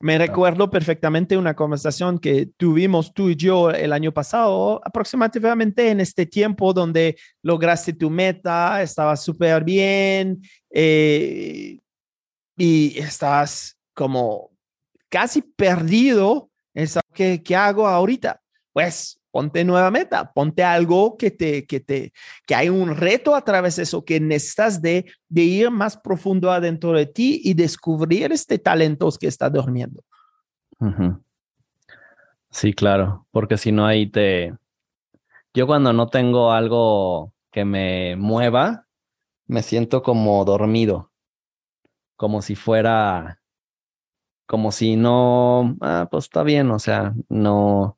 Me 0.00 0.16
recuerdo 0.16 0.70
perfectamente 0.70 1.36
una 1.36 1.56
conversación 1.56 2.20
que 2.20 2.46
tuvimos 2.56 3.12
tú 3.12 3.30
y 3.30 3.36
yo 3.36 3.70
el 3.70 3.92
año 3.92 4.12
pasado, 4.12 4.80
aproximadamente 4.84 5.90
en 5.90 5.98
este 5.98 6.24
tiempo 6.24 6.72
donde 6.72 7.16
lograste 7.42 7.92
tu 7.92 8.08
meta, 8.08 8.80
estabas 8.80 9.24
súper 9.24 9.64
bien 9.64 10.40
eh, 10.70 11.80
y 12.56 12.96
estás 12.96 13.76
como 13.92 14.52
casi 15.08 15.42
perdido. 15.42 16.48
¿Qué, 17.12 17.42
¿Qué 17.42 17.56
hago 17.56 17.88
ahorita? 17.88 18.40
Pues 18.72 19.17
ponte 19.30 19.64
nueva 19.64 19.90
meta, 19.90 20.32
ponte 20.32 20.64
algo 20.64 21.16
que 21.16 21.30
te, 21.30 21.66
que 21.66 21.80
te, 21.80 22.12
que 22.46 22.54
hay 22.54 22.68
un 22.68 22.96
reto 22.96 23.34
a 23.34 23.42
través 23.42 23.76
de 23.76 23.82
eso, 23.84 24.04
que 24.04 24.20
necesitas 24.20 24.80
de, 24.80 25.10
de 25.28 25.42
ir 25.42 25.70
más 25.70 25.96
profundo 25.96 26.50
adentro 26.50 26.92
de 26.92 27.06
ti 27.06 27.40
y 27.44 27.54
descubrir 27.54 28.32
este 28.32 28.58
talento 28.58 29.08
que 29.18 29.26
está 29.26 29.50
durmiendo. 29.50 30.02
Sí, 32.50 32.72
claro, 32.72 33.26
porque 33.30 33.56
si 33.56 33.72
no 33.72 33.86
ahí 33.86 34.06
te... 34.06 34.54
Yo 35.54 35.66
cuando 35.66 35.92
no 35.92 36.06
tengo 36.06 36.52
algo 36.52 37.32
que 37.50 37.64
me 37.64 38.16
mueva, 38.16 38.86
me 39.46 39.62
siento 39.62 40.02
como 40.02 40.44
dormido, 40.44 41.10
como 42.16 42.42
si 42.42 42.54
fuera, 42.54 43.40
como 44.46 44.72
si 44.72 44.96
no, 44.96 45.76
ah, 45.80 46.08
pues 46.10 46.24
está 46.24 46.42
bien, 46.42 46.70
o 46.70 46.78
sea, 46.78 47.14
no, 47.28 47.97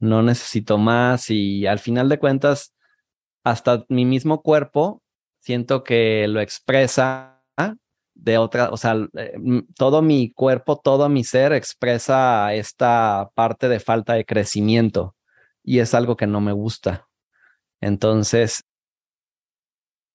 no 0.00 0.22
necesito 0.22 0.78
más 0.78 1.30
y 1.30 1.66
al 1.66 1.78
final 1.78 2.08
de 2.08 2.18
cuentas, 2.18 2.74
hasta 3.44 3.84
mi 3.88 4.04
mismo 4.04 4.42
cuerpo 4.42 5.02
siento 5.38 5.84
que 5.84 6.26
lo 6.28 6.40
expresa 6.40 7.36
de 8.14 8.36
otra, 8.36 8.68
o 8.70 8.76
sea, 8.76 8.96
eh, 9.14 9.32
todo 9.76 10.02
mi 10.02 10.32
cuerpo, 10.32 10.78
todo 10.78 11.08
mi 11.08 11.24
ser 11.24 11.52
expresa 11.54 12.52
esta 12.52 13.30
parte 13.34 13.68
de 13.68 13.80
falta 13.80 14.12
de 14.14 14.26
crecimiento 14.26 15.16
y 15.62 15.78
es 15.78 15.94
algo 15.94 16.16
que 16.16 16.26
no 16.26 16.40
me 16.40 16.52
gusta. 16.52 17.08
Entonces, 17.80 18.64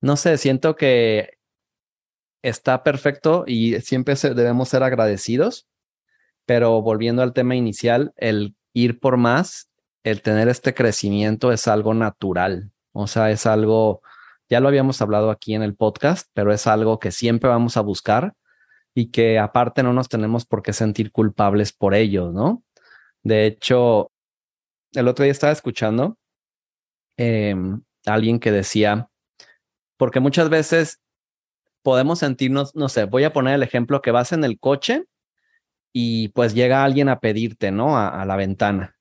no 0.02 0.18
sé, 0.18 0.38
siento 0.38 0.76
que 0.76 1.40
está 2.44 2.84
perfecto 2.84 3.44
y 3.48 3.82
siempre 3.82 4.14
debemos 4.16 4.70
ser 4.70 4.84
agradecidos, 4.84 5.68
pero 6.46 6.82
volviendo 6.84 7.24
al 7.24 7.34
tema 7.34 7.56
inicial, 7.56 8.14
el 8.18 8.56
ir 8.74 9.00
por 9.00 9.18
más, 9.18 9.68
el 10.06 10.22
tener 10.22 10.48
este 10.48 10.74
crecimiento 10.74 11.52
es 11.52 11.68
algo 11.68 11.94
natural, 11.94 12.72
o 12.94 13.08
sea, 13.08 13.32
es 13.32 13.46
algo 13.46 14.02
ya 14.50 14.60
lo 14.60 14.68
habíamos 14.68 15.02
hablado 15.02 15.32
aquí 15.32 15.56
en 15.56 15.64
el 15.64 15.76
podcast, 15.76 16.30
pero 16.34 16.54
es 16.54 16.68
algo 16.68 17.00
que 17.00 17.12
siempre 17.12 17.50
vamos 17.50 17.78
a 17.78 17.82
buscar 17.82 18.34
y 18.94 19.12
que 19.12 19.40
aparte 19.40 19.84
no 19.84 19.94
nos 19.94 20.08
tenemos 20.08 20.46
por 20.46 20.62
qué 20.62 20.72
sentir 20.74 21.12
culpables 21.12 21.74
por 21.74 21.96
ello, 21.96 22.32
¿no? 22.32 22.64
De 23.24 23.48
hecho, 23.48 24.12
el 24.94 25.08
otro 25.08 25.24
día 25.24 25.32
estaba 25.32 25.52
escuchando 25.52 26.18
em, 27.18 27.82
a 28.06 28.14
alguien 28.14 28.40
que 28.40 28.52
decía, 28.52 29.10
porque 29.98 30.20
muchas 30.20 30.50
veces 30.50 31.02
podemos 31.84 32.20
sentirnos, 32.20 32.76
no 32.76 32.90
sé, 32.90 33.06
voy 33.06 33.24
a 33.24 33.34
poner 33.34 33.56
el 33.56 33.64
ejemplo 33.64 34.02
que 34.02 34.12
vas 34.12 34.32
en 34.32 34.44
el 34.44 34.60
coche 34.60 35.06
y 35.92 36.30
pues 36.30 36.54
llega 36.54 36.84
alguien 36.84 37.10
a 37.10 37.20
pedirte, 37.20 37.72
¿no? 37.72 37.98
A 37.98 38.26
la 38.26 38.36
ventana 38.36 38.95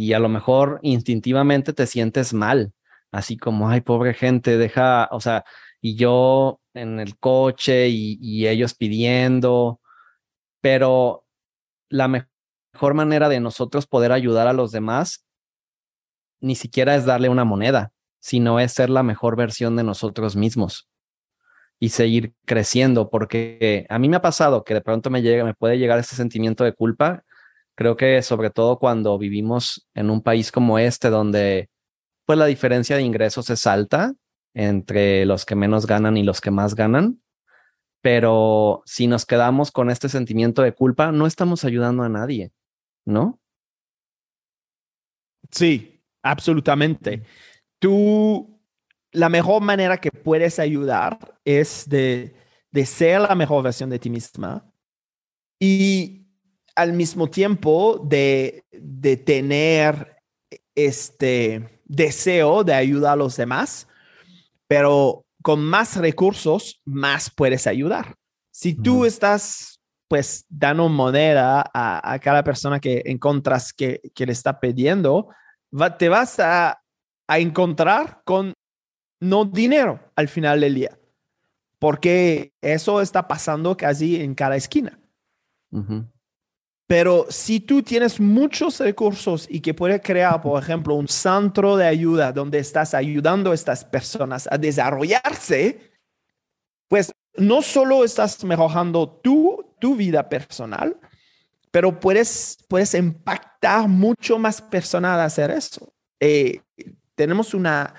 y 0.00 0.12
a 0.14 0.18
lo 0.18 0.28
mejor 0.28 0.80
instintivamente 0.82 1.72
te 1.72 1.86
sientes 1.86 2.32
mal 2.32 2.72
así 3.12 3.36
como, 3.36 3.68
ay, 3.68 3.80
pobre 3.80 4.14
gente, 4.14 4.56
deja, 4.56 5.08
o 5.10 5.20
sea, 5.20 5.44
y 5.80 5.96
yo 5.96 6.60
en 6.74 7.00
el 7.00 7.18
coche 7.18 7.88
y, 7.88 8.46
ellos 8.46 8.74
pidiendo, 8.74 9.80
pero 10.60 11.24
la 11.88 12.08
mejor 12.08 12.94
manera 12.94 13.28
de 13.28 13.40
nosotros 13.40 13.86
poder 13.86 14.12
ayudar 14.12 14.46
a 14.46 14.52
los 14.52 14.72
demás 14.72 15.26
ni 16.40 16.54
siquiera 16.54 16.94
es 16.94 17.04
darle 17.04 17.28
una 17.28 17.44
moneda, 17.44 17.92
sino 18.20 18.60
es 18.60 18.72
ser 18.72 18.88
la 18.90 19.02
mejor 19.02 19.36
versión 19.36 19.76
de 19.76 19.84
nosotros 19.84 20.36
mismos 20.36 20.88
y 21.78 21.90
seguir 21.90 22.34
creciendo, 22.46 23.10
porque 23.10 23.86
a 23.88 23.98
mí 23.98 24.08
me 24.08 24.16
ha 24.16 24.22
pasado 24.22 24.64
que 24.64 24.74
de 24.74 24.80
pronto 24.80 25.10
me 25.10 25.22
llega, 25.22 25.44
me 25.44 25.54
puede 25.54 25.78
llegar 25.78 25.98
ese 25.98 26.16
sentimiento 26.16 26.64
de 26.64 26.74
culpa. 26.74 27.24
Creo 27.80 27.96
que 27.96 28.20
sobre 28.20 28.50
todo 28.50 28.78
cuando 28.78 29.16
vivimos 29.16 29.88
en 29.94 30.10
un 30.10 30.22
país 30.22 30.52
como 30.52 30.78
este, 30.78 31.08
donde 31.08 31.70
pues 32.26 32.38
la 32.38 32.44
diferencia 32.44 32.94
de 32.96 33.02
ingresos 33.02 33.48
es 33.48 33.66
alta 33.66 34.12
entre 34.52 35.24
los 35.24 35.46
que 35.46 35.54
menos 35.54 35.86
ganan 35.86 36.18
y 36.18 36.22
los 36.22 36.42
que 36.42 36.50
más 36.50 36.74
ganan. 36.74 37.22
Pero 38.02 38.82
si 38.84 39.06
nos 39.06 39.24
quedamos 39.24 39.70
con 39.70 39.88
este 39.88 40.10
sentimiento 40.10 40.60
de 40.60 40.74
culpa, 40.74 41.10
no 41.10 41.26
estamos 41.26 41.64
ayudando 41.64 42.02
a 42.02 42.10
nadie, 42.10 42.52
¿no? 43.06 43.40
Sí, 45.50 46.04
absolutamente. 46.22 47.22
Tú, 47.78 48.60
la 49.10 49.30
mejor 49.30 49.62
manera 49.62 49.96
que 49.96 50.10
puedes 50.10 50.58
ayudar 50.58 51.18
es 51.46 51.88
de, 51.88 52.36
de 52.72 52.84
ser 52.84 53.22
la 53.22 53.34
mejor 53.34 53.64
versión 53.64 53.88
de 53.88 53.98
ti 53.98 54.10
misma 54.10 54.70
y 55.58 56.19
al 56.80 56.92
mismo 56.92 57.28
tiempo 57.28 58.00
de, 58.04 58.64
de 58.72 59.16
tener 59.16 60.16
este, 60.74 61.80
deseo 61.84 62.64
de 62.64 62.74
ayudar 62.74 63.14
a 63.14 63.16
los 63.16 63.36
demás, 63.36 63.88
pero 64.66 65.24
con 65.42 65.62
más 65.62 65.96
recursos, 65.96 66.80
más 66.84 67.30
puedes 67.30 67.66
ayudar. 67.66 68.14
Si 68.52 68.74
tú 68.74 69.04
estás, 69.04 69.80
pues, 70.08 70.44
dando 70.48 70.88
moneda 70.88 71.64
a, 71.72 72.18
cada 72.20 72.44
persona 72.44 72.78
que 72.78 73.02
encuentras 73.06 73.72
que, 73.72 74.00
le 74.14 74.32
está 74.32 74.60
pidiendo, 74.60 75.28
te 75.98 76.08
vas 76.08 76.38
a, 76.40 76.76
encontrar 77.28 78.22
con 78.24 78.54
no 79.20 79.44
dinero 79.44 80.00
al 80.16 80.26
final 80.26 80.60
del 80.60 80.74
día, 80.74 80.98
porque 81.78 82.52
eso 82.60 83.00
está 83.00 83.28
pasando 83.28 83.76
casi 83.76 84.20
en 84.20 84.34
cada 84.34 84.56
esquina. 84.56 84.98
Pero 86.90 87.26
si 87.28 87.60
tú 87.60 87.84
tienes 87.84 88.18
muchos 88.18 88.80
recursos 88.80 89.46
y 89.48 89.60
que 89.60 89.74
puedes 89.74 90.02
crear, 90.02 90.42
por 90.42 90.60
ejemplo, 90.60 90.96
un 90.96 91.06
centro 91.06 91.76
de 91.76 91.86
ayuda 91.86 92.32
donde 92.32 92.58
estás 92.58 92.94
ayudando 92.94 93.52
a 93.52 93.54
estas 93.54 93.84
personas 93.84 94.48
a 94.50 94.58
desarrollarse, 94.58 95.92
pues 96.88 97.12
no 97.36 97.62
solo 97.62 98.02
estás 98.02 98.42
mejorando 98.42 99.08
tu, 99.22 99.72
tu 99.78 99.94
vida 99.94 100.28
personal, 100.28 100.98
pero 101.70 102.00
puedes, 102.00 102.58
puedes 102.66 102.92
impactar 102.94 103.86
mucho 103.86 104.40
más 104.40 104.60
personas 104.60 105.16
a 105.16 105.24
hacer 105.26 105.52
eso. 105.52 105.94
Eh, 106.18 106.60
tenemos 107.14 107.54
una, 107.54 107.94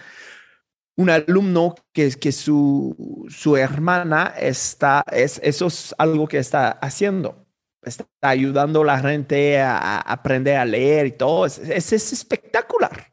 un 0.97 1.10
alumno 1.10 1.75
que, 1.93 2.10
que 2.10 2.34
su, 2.34 3.25
su 3.30 3.56
hermana 3.56 4.34
está, 4.38 5.06
es, 5.13 5.39
eso 5.41 5.67
es 5.67 5.95
algo 5.97 6.27
que 6.27 6.39
está 6.39 6.71
haciendo 6.71 7.40
está 7.83 8.05
ayudando 8.21 8.81
a 8.81 8.85
la 8.85 8.99
gente 8.99 9.59
a, 9.59 9.99
aprender 9.99 10.57
a 10.57 10.65
leer 10.65 11.07
y 11.07 11.11
todo. 11.11 11.45
Es, 11.45 11.59
es, 11.59 12.13
espectacular. 12.13 13.11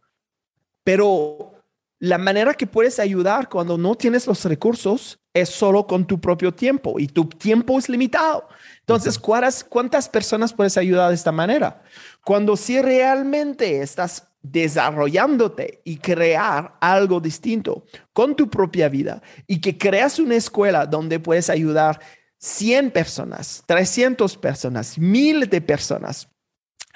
Pero 0.85 1.53
la 1.99 2.19
manera 2.19 2.55
que 2.55 2.67
puedes 2.67 2.99
ayudar 2.99 3.49
cuando 3.49 3.77
no 3.77 3.95
tienes 3.95 4.27
los 4.27 4.45
recursos 4.45 5.19
es 5.33 5.49
solo 5.49 5.87
con 5.87 6.07
tu 6.07 6.21
propio 6.21 6.53
tiempo 6.53 6.99
y 6.99 7.09
tu 7.09 7.29
tiempo 7.29 7.79
es 7.79 7.89
limitado. 7.89 8.49
Entonces, 8.81 9.19
¿cuántas, 9.19 9.65
¿cuántas 9.65 10.09
personas 10.09 10.53
puedes 10.53 10.77
ayudar 10.77 11.09
de 11.09 11.15
esta 11.15 11.33
manera? 11.33 11.83
Cuando 12.25 12.57
si 12.57 12.81
realmente 12.81 13.81
estás 13.83 14.29
desarrollándote 14.43 15.83
y 15.85 15.99
crear 15.99 16.77
algo 16.81 17.21
distinto 17.21 17.85
con 18.13 18.37
tu 18.37 18.49
propia 18.49 18.89
vida 18.89 19.23
y 19.47 19.61
que 19.61 19.77
creas 19.77 20.19
una 20.19 20.37
escuela 20.37 20.87
donde 20.87 21.19
puedes 21.19 21.51
ayudar 21.51 22.01
100 22.41 22.91
personas, 22.93 23.65
300 23.67 24.37
personas, 24.37 24.99
mil 24.99 25.49
de 25.49 25.61
personas 25.61 26.29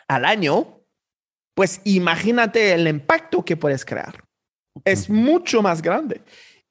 al 0.09 0.25
año, 0.25 0.81
pues 1.55 1.81
imagínate 1.85 2.73
el 2.73 2.87
impacto 2.87 3.45
que 3.45 3.57
puedes 3.57 3.85
crear. 3.85 4.25
Es 4.85 5.11
mucho 5.11 5.63
más 5.63 5.83
grande. 5.83 6.23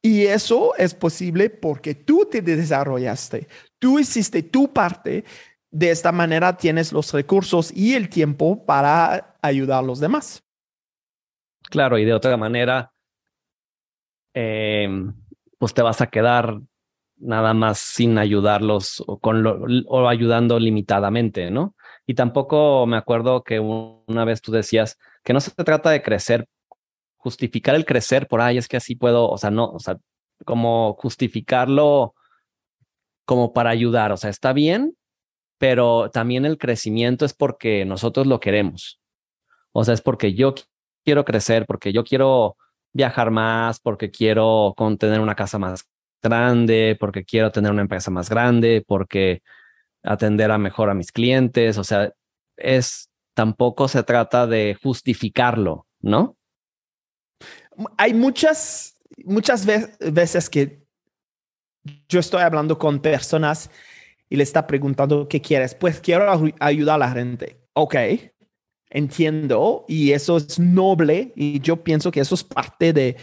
Y 0.02 0.26
eso 0.26 0.76
es 0.78 0.96
posible 0.96 1.50
porque 1.50 1.94
tú 1.94 2.28
te 2.30 2.42
desarrollaste, 2.42 3.48
tú 3.80 4.00
hiciste 4.00 4.42
tu 4.42 4.74
parte. 4.74 5.24
De 5.70 5.92
esta 5.92 6.12
manera 6.12 6.58
tienes 6.58 6.92
los 6.92 7.14
recursos 7.14 7.72
y 7.72 7.94
el 7.94 8.10
tiempo 8.10 8.66
para 8.66 9.38
ayudar 9.42 9.80
a 9.80 9.88
los 9.88 10.00
demás. 10.00 10.44
Claro, 11.70 11.98
y 11.98 12.04
de 12.04 12.14
otra 12.14 12.36
manera, 12.36 12.92
em, 14.34 15.14
pues 15.58 15.74
te 15.74 15.82
vas 15.82 16.02
a 16.02 16.08
quedar 16.08 16.60
nada 17.22 17.54
más 17.54 17.80
sin 17.80 18.18
ayudarlos 18.18 19.04
o, 19.08 19.20
con 19.20 19.44
o 19.88 20.08
ayudando 20.08 20.60
limitadamente, 20.60 21.52
¿no? 21.52 21.76
Y 22.06 22.16
tampoco 22.16 22.86
me 22.88 22.98
acuerdo 22.98 23.44
que 23.44 23.60
una 23.60 24.26
vez 24.26 24.42
tú 24.42 24.52
decías 24.52 24.98
que 25.24 25.34
no 25.34 25.40
se 25.40 25.52
trata 25.52 25.92
de 25.92 26.02
crecer, 26.02 26.48
justificar 27.18 27.76
el 27.76 27.86
crecer 27.86 28.28
por 28.28 28.42
ahí, 28.42 28.58
es 28.58 28.68
que 28.68 28.78
así 28.78 28.96
puedo, 28.96 29.30
o 29.30 29.38
sea, 29.38 29.52
no, 29.52 29.72
o 29.72 29.80
sea, 29.80 29.98
como 30.46 30.94
justificarlo 30.96 32.16
como 33.26 33.54
para 33.54 33.70
ayudar, 33.70 34.12
o 34.12 34.18
sea, 34.18 34.30
está 34.30 34.54
bien, 34.54 34.98
pero 35.58 36.10
también 36.10 36.46
el 36.46 36.58
crecimiento 36.58 37.24
es 37.24 37.34
porque 37.34 37.86
nosotros 37.86 38.28
lo 38.28 38.40
queremos. 38.40 39.00
O 39.74 39.84
sea, 39.86 39.94
es 39.94 40.02
porque 40.02 40.34
yo 40.34 40.56
quiero 41.06 41.24
crecer, 41.24 41.66
porque 41.66 41.94
yo 41.94 42.04
quiero 42.04 42.58
viajar 42.94 43.32
más, 43.32 43.80
porque 43.80 44.12
quiero 44.12 44.76
tener 45.00 45.22
una 45.22 45.36
casa 45.36 45.60
más 45.60 45.88
grande, 46.22 46.98
porque 47.00 47.24
quiero 47.24 47.52
tener 47.52 47.72
una 47.72 47.82
empresa 47.82 48.12
más 48.12 48.30
grande, 48.30 48.84
porque 48.86 49.42
atender 50.04 50.52
a 50.52 50.58
mejor 50.58 50.90
a 50.90 50.94
mis 50.94 51.12
clientes, 51.12 51.78
o 51.78 51.84
sea, 51.84 52.14
es 52.58 53.10
tampoco 53.34 53.88
se 53.88 54.04
trata 54.04 54.48
de 54.48 54.78
justificarlo, 54.82 55.88
¿no? 56.00 56.38
Hay 57.98 58.14
muchas, 58.14 58.98
muchas 59.24 59.66
veces 59.66 60.50
que 60.50 60.82
yo 62.08 62.20
estoy 62.20 62.42
hablando 62.42 62.78
con 62.78 63.00
personas 63.00 63.72
y 64.30 64.36
le 64.36 64.44
está 64.44 64.68
preguntando 64.68 65.28
qué 65.28 65.42
quieres. 65.42 65.74
Pues 65.74 66.00
quiero 66.00 66.52
ayudar 66.60 66.96
a 66.96 66.98
la 67.00 67.12
gente. 67.12 67.58
Ok, 67.74 67.96
entiendo 68.90 69.86
y 69.88 70.12
eso 70.12 70.38
es 70.38 70.60
noble 70.60 71.32
y 71.36 71.60
yo 71.62 71.84
pienso 71.84 72.12
que 72.12 72.20
eso 72.20 72.36
es 72.36 72.44
parte 72.44 72.94
de, 72.94 73.18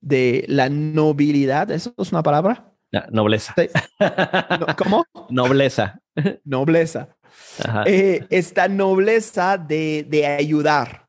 de 0.00 0.44
la 0.48 0.68
nobilidad. 0.68 1.70
¿Eso 1.70 1.94
es 1.96 2.12
una 2.12 2.22
palabra? 2.22 2.72
nobleza. 3.10 3.54
¿Cómo? 4.78 5.04
Nobleza. 5.28 6.00
Nobleza. 6.44 7.16
Eh, 7.86 8.26
esta 8.30 8.68
nobleza 8.68 9.58
de, 9.58 10.06
de, 10.08 10.26
ayudar, 10.26 11.08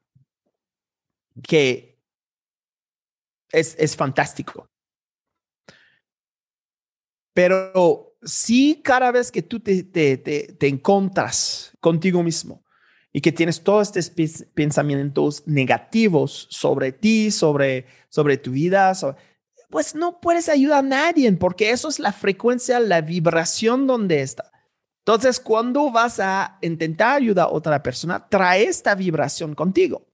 que 1.42 1.98
es, 3.52 3.76
es 3.80 3.96
fantástico. 3.96 4.68
Pero 7.34 8.18
si 8.22 8.82
cada 8.84 9.12
vez 9.12 9.32
que 9.32 9.42
tú 9.42 9.60
te, 9.60 9.84
te, 9.84 10.18
te, 10.18 10.54
te 10.54 10.68
encontras 10.68 11.72
contigo 11.80 12.22
mismo 12.22 12.64
y 13.12 13.22
que 13.22 13.32
tienes 13.32 13.64
todos 13.64 13.96
estos 13.96 14.46
pensamientos 14.54 15.44
negativos 15.48 16.48
sobre 16.52 16.92
ti, 16.92 17.32
sobre, 17.32 17.86
sobre 18.10 18.38
tu 18.38 18.52
vida, 18.52 18.94
pues 19.70 19.96
no 19.96 20.20
puedes 20.20 20.50
ayudar 20.50 20.80
a 20.80 20.88
nadie 20.88 21.32
porque 21.34 21.72
eso 21.72 21.90
es 21.90 22.00
la 22.00 22.12
frecuencia, 22.12 22.80
la 22.80 23.02
vibración 23.02 23.88
donde 23.88 24.22
está. 24.22 24.52
Entonces, 25.06 25.40
cuando 25.40 25.92
vas 25.92 26.20
a 26.20 26.60
intentar 26.62 27.18
ayudar 27.18 27.48
a 27.48 27.52
otra 27.52 27.82
persona, 27.82 28.28
trae 28.30 28.66
esta 28.66 28.94
vibración 28.94 29.56
contigo. 29.56 30.06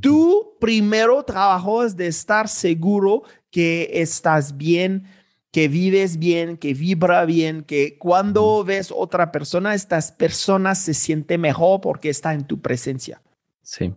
Tu 0.00 0.56
primero 0.60 1.22
trabajo 1.22 1.84
es 1.84 1.96
de 1.96 2.08
estar 2.08 2.48
seguro 2.48 3.22
que 3.50 3.88
estás 3.92 4.56
bien, 4.56 5.06
que 5.50 5.68
vives 5.68 6.18
bien, 6.18 6.56
que 6.58 6.74
vibra 6.74 7.24
bien, 7.24 7.64
que 7.64 7.96
cuando 7.98 8.64
ves 8.64 8.92
otra 8.94 9.32
persona, 9.32 9.74
estas 9.74 10.12
personas 10.12 10.78
se 10.78 10.94
siente 10.94 11.38
mejor 11.38 11.80
porque 11.80 12.10
está 12.10 12.34
en 12.34 12.46
tu 12.46 12.60
presencia. 12.60 13.22
Sí. 13.62 13.94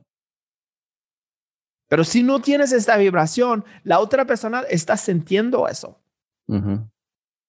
Pero 1.90 2.06
si 2.06 2.24
no 2.24 2.42
tienes 2.42 2.72
esta 2.72 2.96
vibración, 2.96 3.66
la 3.84 4.00
otra 4.00 4.26
persona 4.26 4.62
está 4.70 4.96
sintiendo 4.96 5.68
eso. 5.68 6.00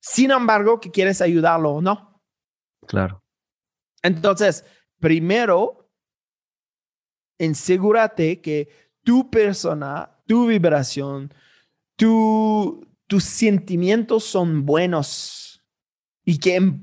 Sin 0.01 0.31
embargo, 0.31 0.81
que 0.81 0.91
quieres 0.91 1.21
ayudarlo 1.21 1.71
o 1.71 1.81
no. 1.81 2.21
Claro. 2.87 3.23
Entonces, 4.03 4.65
primero, 4.99 5.89
ensegúrate 7.39 8.41
que 8.41 8.69
tu 9.05 9.31
persona, 9.31 10.11
tu 10.27 10.47
vibración, 10.47 11.33
tu, 11.97 12.85
tus 13.13 13.25
sentimientos 13.25 14.25
son 14.25 14.65
buenos 14.65 15.63
y 16.25 16.39
que, 16.39 16.79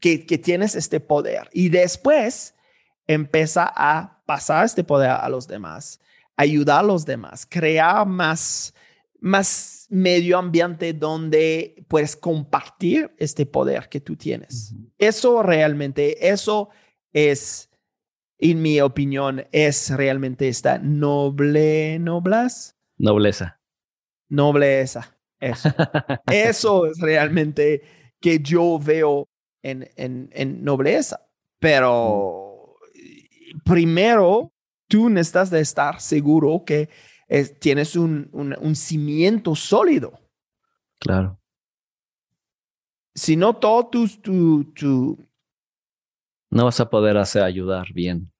que, 0.00 0.24
que 0.24 0.38
tienes 0.38 0.74
este 0.76 0.98
poder. 0.98 1.50
Y 1.52 1.68
después 1.68 2.54
empieza 3.06 3.70
a 3.76 4.22
pasar 4.24 4.64
este 4.64 4.82
poder 4.82 5.10
a 5.10 5.28
los 5.28 5.46
demás, 5.46 6.00
ayudar 6.38 6.80
a 6.80 6.82
los 6.84 7.04
demás, 7.04 7.44
crear 7.44 8.06
más, 8.06 8.72
más 9.20 9.86
medio 9.90 10.38
ambiente 10.38 10.94
donde 10.94 11.84
puedes 11.86 12.16
compartir 12.16 13.14
este 13.18 13.44
poder 13.44 13.90
que 13.90 14.00
tú 14.00 14.16
tienes. 14.16 14.74
Eso 14.96 15.42
realmente, 15.42 16.30
eso 16.30 16.70
es, 17.12 17.68
en 18.38 18.62
mi 18.62 18.80
opinión, 18.80 19.46
es 19.52 19.90
realmente 19.90 20.48
esta 20.48 20.78
noble, 20.78 21.98
noblas. 21.98 22.74
Nobleza. 22.96 23.60
Nobleza. 24.30 25.13
Eso, 25.44 25.68
eso 26.26 26.86
es 26.86 26.98
realmente 26.98 27.82
que 28.20 28.38
yo 28.38 28.78
veo 28.78 29.28
en, 29.62 29.90
en, 29.96 30.64
nobleza. 30.64 31.20
Pero 31.58 32.76
primero, 33.64 34.52
tú 34.88 35.10
necesitas 35.10 35.50
de 35.50 35.60
estar 35.60 36.00
seguro 36.00 36.64
que 36.64 36.88
tienes 37.58 37.96
un, 37.96 38.30
un, 38.32 38.76
cimiento 38.76 39.54
sólido. 39.54 40.18
Claro. 41.00 41.38
Si 43.14 43.36
no, 43.36 43.54
todo 43.56 43.86
tu, 43.88 44.08
tu, 44.08 44.64
tu... 44.72 45.18
No 46.50 46.64
vas 46.64 46.80
a 46.80 46.88
poder 46.88 47.16
hacer 47.16 47.42
ayudar 47.42 47.92
bien. 47.92 48.32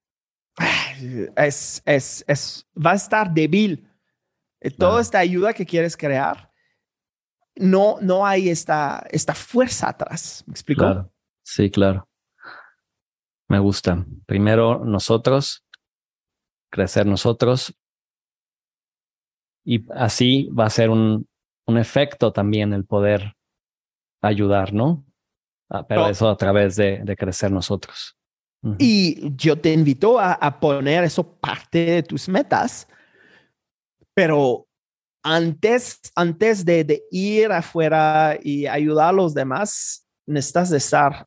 Es, 1.36 1.82
es, 1.84 2.24
es, 2.26 2.66
va 2.74 2.92
a 2.92 2.96
estar 2.96 3.32
débil. 3.32 3.88
Toda 4.78 5.00
esta 5.02 5.18
ayuda 5.18 5.52
que 5.52 5.66
quieres 5.66 5.96
crear 5.96 6.53
no, 7.56 7.98
no 8.00 8.26
hay 8.26 8.48
esta, 8.48 9.04
esta 9.10 9.34
fuerza 9.34 9.90
atrás. 9.90 10.44
¿Me 10.46 10.52
explico? 10.52 11.10
Sí, 11.42 11.70
claro. 11.70 12.08
Me 13.48 13.58
gusta. 13.58 14.04
Primero 14.26 14.84
nosotros, 14.84 15.64
crecer 16.70 17.06
nosotros. 17.06 17.74
Y 19.64 19.86
así 19.92 20.48
va 20.48 20.66
a 20.66 20.70
ser 20.70 20.90
un, 20.90 21.28
un 21.66 21.78
efecto 21.78 22.32
también 22.32 22.72
el 22.72 22.84
poder 22.84 23.34
ayudar, 24.22 24.72
¿no? 24.72 25.04
Ah, 25.70 25.86
pero 25.86 26.08
eso 26.08 26.28
a 26.28 26.36
través 26.36 26.76
de, 26.76 27.00
de 27.04 27.16
crecer 27.16 27.50
nosotros. 27.50 28.16
Y 28.78 29.36
yo 29.36 29.60
te 29.60 29.74
invito 29.74 30.18
a, 30.18 30.32
a, 30.32 30.58
poner 30.58 31.04
eso 31.04 31.36
parte 31.36 31.84
de 31.84 32.02
tus 32.02 32.30
metas, 32.30 32.88
pero 34.14 34.66
antes, 35.24 36.00
antes 36.14 36.64
de, 36.66 37.02
ir 37.10 37.50
afuera 37.50 38.38
y 38.40 38.66
ayudar 38.66 39.08
a 39.08 39.12
los 39.12 39.32
demás, 39.32 40.06
necesitas 40.26 40.70
estar 40.70 41.26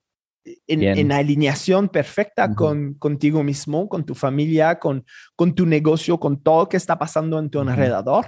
en, 0.68 1.12
alineación 1.12 1.90
perfecta 1.90 2.54
con 2.54 2.94
contigo 2.94 3.44
mismo, 3.44 3.90
con 3.90 4.06
tu 4.06 4.14
familia, 4.14 4.78
con, 4.78 5.04
con 5.36 5.54
tu 5.54 5.66
negocio, 5.66 6.20
con 6.20 6.42
todo 6.42 6.70
que 6.70 6.78
está 6.78 6.98
pasando 6.98 7.40
en 7.40 7.50
tu 7.50 7.60
alrededor. 7.60 8.28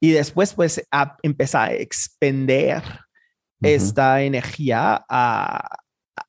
Y 0.00 0.10
después, 0.10 0.52
pues, 0.52 0.86
empezar 1.22 1.70
a 1.70 1.74
expender 1.74 2.82
esta 3.62 4.22
energía 4.22 5.04
a, 5.08 5.78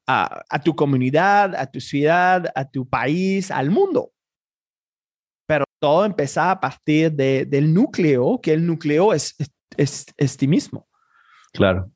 a 0.08 0.64
tu 0.64 0.76
comunidad, 0.76 1.56
a 1.56 1.70
tu 1.70 1.82
ciudad, 1.82 2.52
a 2.56 2.70
tu 2.70 2.88
país, 2.88 3.52
al 3.52 3.70
mundo 3.70 4.11
todo 5.82 6.06
empieza 6.06 6.52
a 6.52 6.60
partir 6.60 7.12
de, 7.12 7.46
del 7.46 7.74
núcleo, 7.74 8.40
que 8.40 8.54
el 8.54 8.66
núcleo 8.66 9.14
es, 9.14 9.36
es, 9.76 10.06
es 10.16 10.38
ti 10.38 10.48
mismo. 10.48 10.88
Claro. 11.52 11.92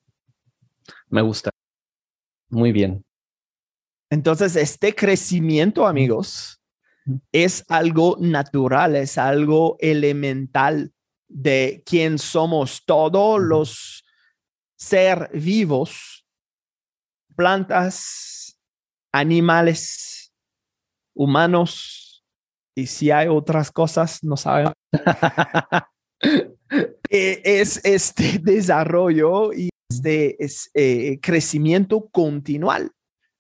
Me 1.08 1.22
gusta. 1.22 1.52
Muy 2.50 2.72
bien. 2.72 3.06
Entonces, 4.10 4.56
este 4.56 4.96
crecimiento, 4.96 5.86
amigos, 5.86 6.60
es 7.32 7.64
algo 7.70 8.18
natural, 8.20 8.96
es 8.96 9.20
algo 9.20 9.78
elemental 9.80 10.92
de 11.28 11.84
quien 11.86 12.18
somos 12.18 12.86
todos 12.86 13.40
los 13.40 14.04
ser 14.76 15.30
vivos, 15.34 16.26
plantas, 17.36 18.60
animales, 19.12 20.34
humanos, 21.14 22.05
y 22.76 22.88
si 22.88 23.10
hay 23.10 23.28
otras 23.28 23.72
cosas, 23.72 24.24
no 24.24 24.38
sabemos. 24.38 24.74
Eh, 27.10 27.42
es 27.44 27.80
este 27.86 28.40
desarrollo 28.44 29.54
y 29.54 29.70
este 29.90 30.44
es, 30.44 30.72
eh, 30.74 31.20
crecimiento 31.22 32.10
continual. 32.10 32.92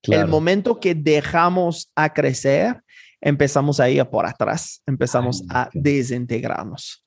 El 0.03 0.27
momento 0.27 0.79
que 0.79 0.93
dejamos 0.93 1.91
a 1.95 2.13
crecer, 2.13 2.83
empezamos 3.19 3.79
a 3.79 3.89
ir 3.89 4.05
por 4.05 4.27
atrás, 4.27 4.83
empezamos 4.85 5.43
a 5.49 5.69
desintegrarnos. 5.73 7.03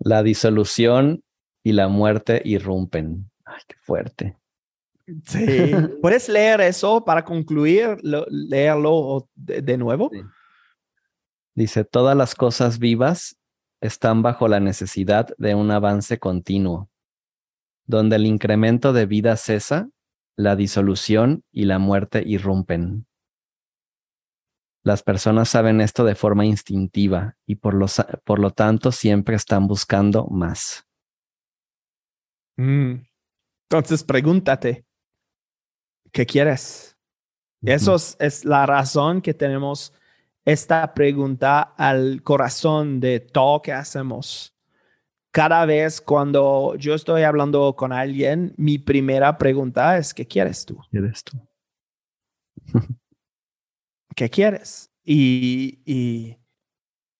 La 0.00 0.24
disolución 0.24 1.22
y 1.64 1.72
la 1.72 1.86
muerte 1.86 2.42
irrumpen. 2.44 3.30
Ay, 3.44 3.60
qué 3.68 3.76
fuerte. 3.80 4.36
Sí. 5.26 5.46
¿Puedes 6.02 6.28
leer 6.28 6.60
eso 6.60 7.04
para 7.04 7.24
concluir? 7.24 7.98
leerlo 8.02 9.28
de, 9.34 9.78
nuevo. 9.78 10.10
Dice, 11.54 11.84
todas 11.84 12.16
las 12.16 12.34
cosas 12.34 12.78
vivas 12.78 13.38
están 13.80 14.22
bajo 14.22 14.48
la 14.48 14.60
necesidad 14.60 15.28
de 15.38 15.54
un 15.54 15.70
avance 15.70 16.18
continuo. 16.18 16.90
Donde 17.86 18.16
el 18.16 18.26
incremento 18.26 18.92
de 18.92 19.06
vida 19.06 19.36
cesa, 19.36 19.88
la 20.36 20.56
disolución 20.56 21.44
y 21.52 21.66
la 21.66 21.78
muerte 21.78 22.22
irrumpen. 22.26 23.06
Las 24.82 25.02
personas 25.02 25.48
saben 25.48 25.80
esto 25.80 26.04
de 26.04 26.14
forma 26.14 26.44
instintiva 26.44 27.36
y 27.46 27.54
por 27.56 27.74
lo, 27.74 27.86
por 28.24 28.38
lo 28.38 28.50
tanto 28.50 28.92
siempre 28.92 29.36
están 29.36 29.66
buscando 29.66 30.26
más. 30.26 30.86
Mm. 32.56 33.06
Entonces 33.70 34.04
pregúntate, 34.04 34.84
¿qué 36.12 36.26
quieres? 36.26 36.96
Eso 37.62 37.96
es 38.18 38.44
la 38.44 38.66
razón 38.66 39.22
que 39.22 39.32
tenemos 39.32 39.94
esta 40.44 40.92
pregunta 40.94 41.60
al 41.62 42.22
corazón 42.22 43.00
de 43.00 43.20
todo 43.20 43.62
que 43.62 43.72
hacemos. 43.72 44.54
Cada 45.30 45.66
vez 45.66 46.00
cuando 46.00 46.76
yo 46.76 46.94
estoy 46.94 47.22
hablando 47.22 47.74
con 47.74 47.92
alguien, 47.92 48.54
mi 48.56 48.78
primera 48.78 49.36
pregunta 49.36 49.98
es, 49.98 50.14
¿qué 50.14 50.26
quieres 50.26 50.64
tú? 50.64 50.76
¿Qué 50.76 50.98
quieres 50.98 51.24
tú? 51.24 51.38
¿Qué 54.14 54.30
quieres? 54.30 54.90
Y, 55.02 55.82
y, 55.84 56.38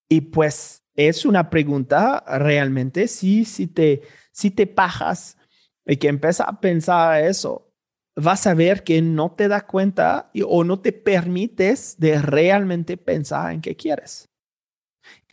y, 0.09 0.21
pues 0.21 0.85
es 0.95 1.27
una 1.27 1.51
pregunta 1.51 2.25
realmente, 2.39 3.09
sí, 3.09 3.45
si 3.45 3.67
te, 3.67 4.03
si 4.33 4.51
te 4.51 4.67
pajas 4.67 5.37
y 5.85 5.97
que 5.97 6.09
empieza 6.09 6.45
a 6.45 6.61
pensar 6.61 7.23
eso, 7.25 7.74
vas 8.17 8.47
a 8.47 8.55
ver 8.55 8.85
que 8.85 9.03
no 9.03 9.33
te 9.33 9.49
das 9.49 9.65
cuenta 9.65 10.31
o 10.47 10.63
no 10.65 10.81
te 10.81 10.93
permites 10.93 11.97
de 11.99 12.21
realmente 12.21 12.97
pensar 12.97 13.53
en 13.53 13.61
qué 13.61 13.75
quieres. 13.77 14.29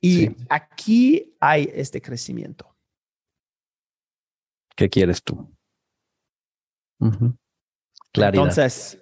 Y 0.02 0.30
aquí 0.50 1.36
hay 1.40 1.70
este 1.74 2.02
crecimiento. 2.02 2.76
¿Qué 4.76 4.90
quieres 4.90 5.22
tú? 5.22 5.48
Claridad. 8.14 8.44
Entonces, 8.44 8.98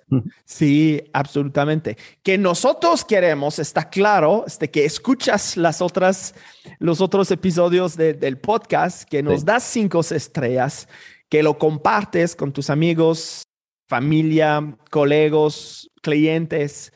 sí, 0.45 1.01
absolutamente. 1.13 1.97
Que 2.21 2.37
nosotros 2.37 3.03
queremos, 3.03 3.57
está 3.59 3.89
claro, 3.89 4.43
este, 4.45 4.69
que 4.69 4.85
escuchas 4.85 5.57
las 5.57 5.81
otras, 5.81 6.35
los 6.79 7.01
otros 7.01 7.31
episodios 7.31 7.97
de- 7.97 8.13
del 8.13 8.37
podcast, 8.37 9.09
que 9.09 9.23
nos 9.23 9.39
Sí. 9.39 9.45
das 9.45 9.63
cinco 9.63 10.01
estrellas, 10.01 10.87
que 11.27 11.41
lo 11.41 11.57
compartes 11.57 12.35
con 12.35 12.51
tus 12.53 12.69
amigos, 12.69 13.43
familia, 13.89 14.77
colegas, 14.89 15.89
clientes. 16.01 16.93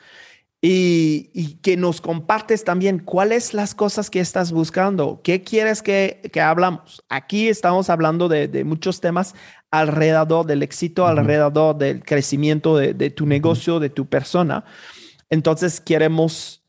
Y, 0.66 1.30
y 1.34 1.56
que 1.56 1.76
nos 1.76 2.00
compartes 2.00 2.64
también 2.64 3.00
cuáles 3.00 3.54
las 3.54 3.76
cosas 3.76 4.10
que 4.10 4.22
estás 4.22 4.54
buscando, 4.54 5.20
qué 5.22 5.44
quieres 5.44 5.82
que, 5.82 6.22
que 6.32 6.40
hablamos. 6.40 7.04
Aquí 7.10 7.50
estamos 7.50 7.90
hablando 7.90 8.30
de, 8.30 8.48
de 8.48 8.64
muchos 8.64 9.02
temas 9.02 9.36
alrededor 9.72 10.46
del 10.46 10.64
éxito, 10.64 11.06
alrededor 11.06 11.78
del 11.78 12.02
crecimiento 12.06 12.78
de, 12.78 12.94
de 12.94 13.10
tu 13.10 13.26
negocio, 13.26 13.82
de 13.82 13.90
tu 13.90 14.06
persona. 14.06 14.64
Entonces 15.30 15.82
queremos 15.82 16.64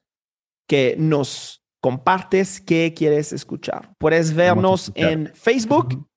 que 0.66 0.96
nos 0.98 1.62
compartes 1.80 2.60
qué 2.60 2.94
quieres 2.96 3.32
escuchar. 3.32 3.94
Puedes 3.98 4.34
vernos 4.34 4.88
escuchar. 4.88 5.12
en 5.12 5.32
Facebook, 5.34 6.08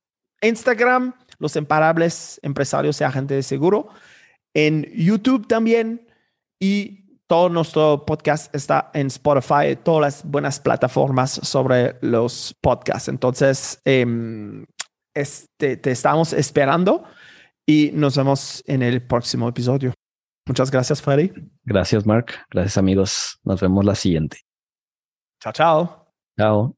Instagram, 0.42 1.14
Los 1.40 1.56
Imparables 1.56 2.40
Empresarios 2.44 3.00
y 3.02 3.04
Agentes 3.04 3.38
de 3.38 3.44
Seguro, 3.44 3.90
en 4.54 4.92
YouTube 4.96 5.48
también 5.48 6.08
y 6.60 7.08
todo 7.28 7.50
nuestro 7.50 8.06
podcast 8.06 8.54
está 8.56 8.90
en 8.94 9.08
Spotify, 9.08 9.78
todas 9.84 10.02
las 10.02 10.32
buenas 10.32 10.60
plataformas 10.60 11.32
sobre 11.44 11.98
los 12.02 12.56
podcasts. 12.62 13.10
Entonces, 13.10 13.82
em, 13.86 14.66
este, 15.14 15.78
te 15.78 15.92
estamos 15.92 16.32
esperando 16.34 17.04
y 17.66 17.92
nos 17.94 18.16
vemos 18.16 18.64
en 18.66 18.82
el 18.82 19.06
próximo 19.06 19.50
episodio. 19.50 19.94
Muchas 20.48 20.72
gracias, 20.72 21.02
Freddy. 21.02 21.34
Gracias, 21.66 22.06
Mark. 22.06 22.34
Gracias, 22.50 22.78
amigos. 22.78 23.40
Nos 23.44 23.60
vemos 23.60 23.84
la 23.84 23.96
siguiente. 23.96 24.40
Chao, 25.42 25.52
chao. 25.52 26.14
Chao. 26.38 26.76